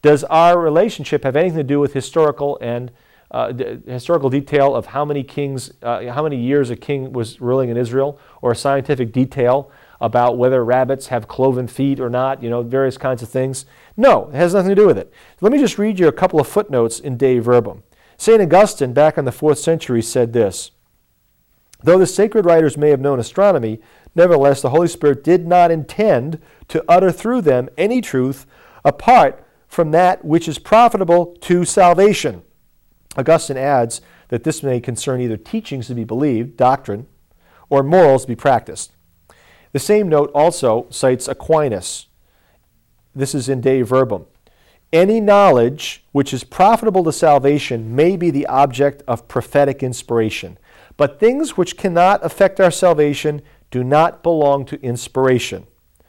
Does 0.02 0.24
our 0.24 0.58
relationship 0.58 1.24
have 1.24 1.36
anything 1.36 1.58
to 1.58 1.64
do 1.64 1.78
with 1.78 1.92
historical 1.92 2.58
and 2.60 2.90
uh, 3.30 3.52
historical 3.86 4.28
detail 4.28 4.74
of 4.74 4.86
how 4.86 5.04
many 5.04 5.22
kings, 5.22 5.72
uh, 5.82 6.10
how 6.12 6.22
many 6.22 6.36
years 6.36 6.70
a 6.70 6.76
king 6.76 7.12
was 7.12 7.40
ruling 7.40 7.68
in 7.68 7.76
Israel, 7.76 8.18
or 8.42 8.54
scientific 8.54 9.12
detail 9.12 9.70
about 10.00 10.36
whether 10.36 10.64
rabbits 10.64 11.08
have 11.08 11.28
cloven 11.28 11.68
feet 11.68 12.00
or 12.00 12.10
not, 12.10 12.42
you 12.42 12.50
know, 12.50 12.62
various 12.62 12.98
kinds 12.98 13.22
of 13.22 13.28
things? 13.28 13.66
No, 13.96 14.28
it 14.30 14.34
has 14.34 14.54
nothing 14.54 14.70
to 14.70 14.74
do 14.74 14.86
with 14.86 14.98
it. 14.98 15.12
Let 15.40 15.52
me 15.52 15.58
just 15.58 15.78
read 15.78 15.98
you 15.98 16.08
a 16.08 16.12
couple 16.12 16.40
of 16.40 16.48
footnotes 16.48 16.98
in 16.98 17.16
Dei 17.16 17.38
Verbum. 17.38 17.82
St. 18.16 18.42
Augustine, 18.42 18.92
back 18.92 19.16
in 19.16 19.24
the 19.24 19.32
fourth 19.32 19.58
century, 19.58 20.02
said 20.02 20.32
this 20.32 20.72
Though 21.82 21.98
the 21.98 22.06
sacred 22.06 22.44
writers 22.44 22.76
may 22.76 22.90
have 22.90 23.00
known 23.00 23.20
astronomy, 23.20 23.80
nevertheless 24.14 24.60
the 24.60 24.70
Holy 24.70 24.88
Spirit 24.88 25.24
did 25.24 25.46
not 25.46 25.70
intend 25.70 26.40
to 26.68 26.84
utter 26.88 27.12
through 27.12 27.42
them 27.42 27.68
any 27.78 28.00
truth 28.00 28.46
apart 28.84 29.44
from 29.68 29.92
that 29.92 30.24
which 30.24 30.48
is 30.48 30.58
profitable 30.58 31.36
to 31.42 31.64
salvation. 31.64 32.42
Augustine 33.16 33.56
adds 33.56 34.00
that 34.28 34.44
this 34.44 34.62
may 34.62 34.80
concern 34.80 35.20
either 35.20 35.36
teachings 35.36 35.88
to 35.88 35.94
be 35.94 36.04
believed, 36.04 36.56
doctrine, 36.56 37.06
or 37.68 37.82
morals 37.82 38.22
to 38.22 38.28
be 38.28 38.36
practiced. 38.36 38.92
The 39.72 39.78
same 39.78 40.08
note 40.08 40.30
also 40.34 40.86
cites 40.90 41.28
Aquinas. 41.28 42.06
This 43.14 43.34
is 43.34 43.48
in 43.48 43.60
Dei 43.60 43.82
Verbum. 43.82 44.26
Any 44.92 45.20
knowledge 45.20 46.04
which 46.10 46.34
is 46.34 46.42
profitable 46.42 47.04
to 47.04 47.12
salvation 47.12 47.94
may 47.94 48.16
be 48.16 48.30
the 48.30 48.46
object 48.46 49.02
of 49.06 49.28
prophetic 49.28 49.82
inspiration, 49.82 50.58
but 50.96 51.20
things 51.20 51.56
which 51.56 51.76
cannot 51.76 52.24
affect 52.24 52.60
our 52.60 52.72
salvation 52.72 53.42
do 53.70 53.84
not 53.84 54.24
belong 54.24 54.64
to 54.66 54.82
inspiration. 54.82 55.66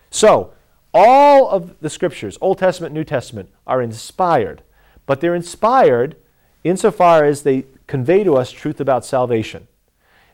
So, 0.10 0.54
all 0.94 1.48
of 1.50 1.80
the 1.80 1.90
scriptures, 1.90 2.38
Old 2.42 2.58
Testament, 2.58 2.94
New 2.94 3.04
Testament, 3.04 3.50
are 3.68 3.82
inspired, 3.82 4.64
but 5.06 5.22
they're 5.22 5.36
inspired 5.36 6.16
insofar 6.64 7.24
as 7.24 7.44
they 7.44 7.66
convey 7.88 8.24
to 8.24 8.36
us 8.36 8.52
truth 8.52 8.80
about 8.80 9.06
salvation. 9.06 9.68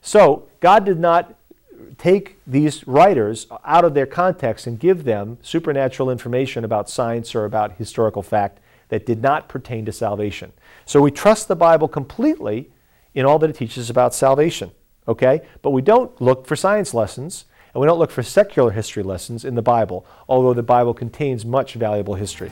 So, 0.01 0.47
God 0.59 0.85
did 0.85 0.99
not 0.99 1.35
take 1.97 2.37
these 2.45 2.87
writers 2.87 3.47
out 3.65 3.83
of 3.83 3.93
their 3.93 4.05
context 4.05 4.67
and 4.67 4.79
give 4.79 5.03
them 5.03 5.37
supernatural 5.41 6.09
information 6.09 6.63
about 6.63 6.89
science 6.89 7.33
or 7.35 7.45
about 7.45 7.73
historical 7.73 8.21
fact 8.21 8.59
that 8.89 9.05
did 9.05 9.21
not 9.21 9.49
pertain 9.49 9.85
to 9.85 9.91
salvation. 9.91 10.53
So 10.85 11.01
we 11.01 11.11
trust 11.11 11.47
the 11.47 11.55
Bible 11.55 11.87
completely 11.87 12.69
in 13.13 13.25
all 13.25 13.39
that 13.39 13.49
it 13.49 13.55
teaches 13.55 13.89
about 13.89 14.13
salvation, 14.13 14.71
okay? 15.07 15.41
But 15.61 15.71
we 15.71 15.81
don't 15.81 16.19
look 16.21 16.45
for 16.45 16.55
science 16.55 16.93
lessons 16.93 17.45
and 17.73 17.81
we 17.81 17.87
don't 17.87 17.99
look 17.99 18.11
for 18.11 18.23
secular 18.23 18.71
history 18.71 19.03
lessons 19.03 19.43
in 19.43 19.55
the 19.55 19.61
Bible, 19.61 20.05
although 20.29 20.53
the 20.53 20.63
Bible 20.63 20.93
contains 20.93 21.45
much 21.45 21.73
valuable 21.73 22.15
history. 22.15 22.51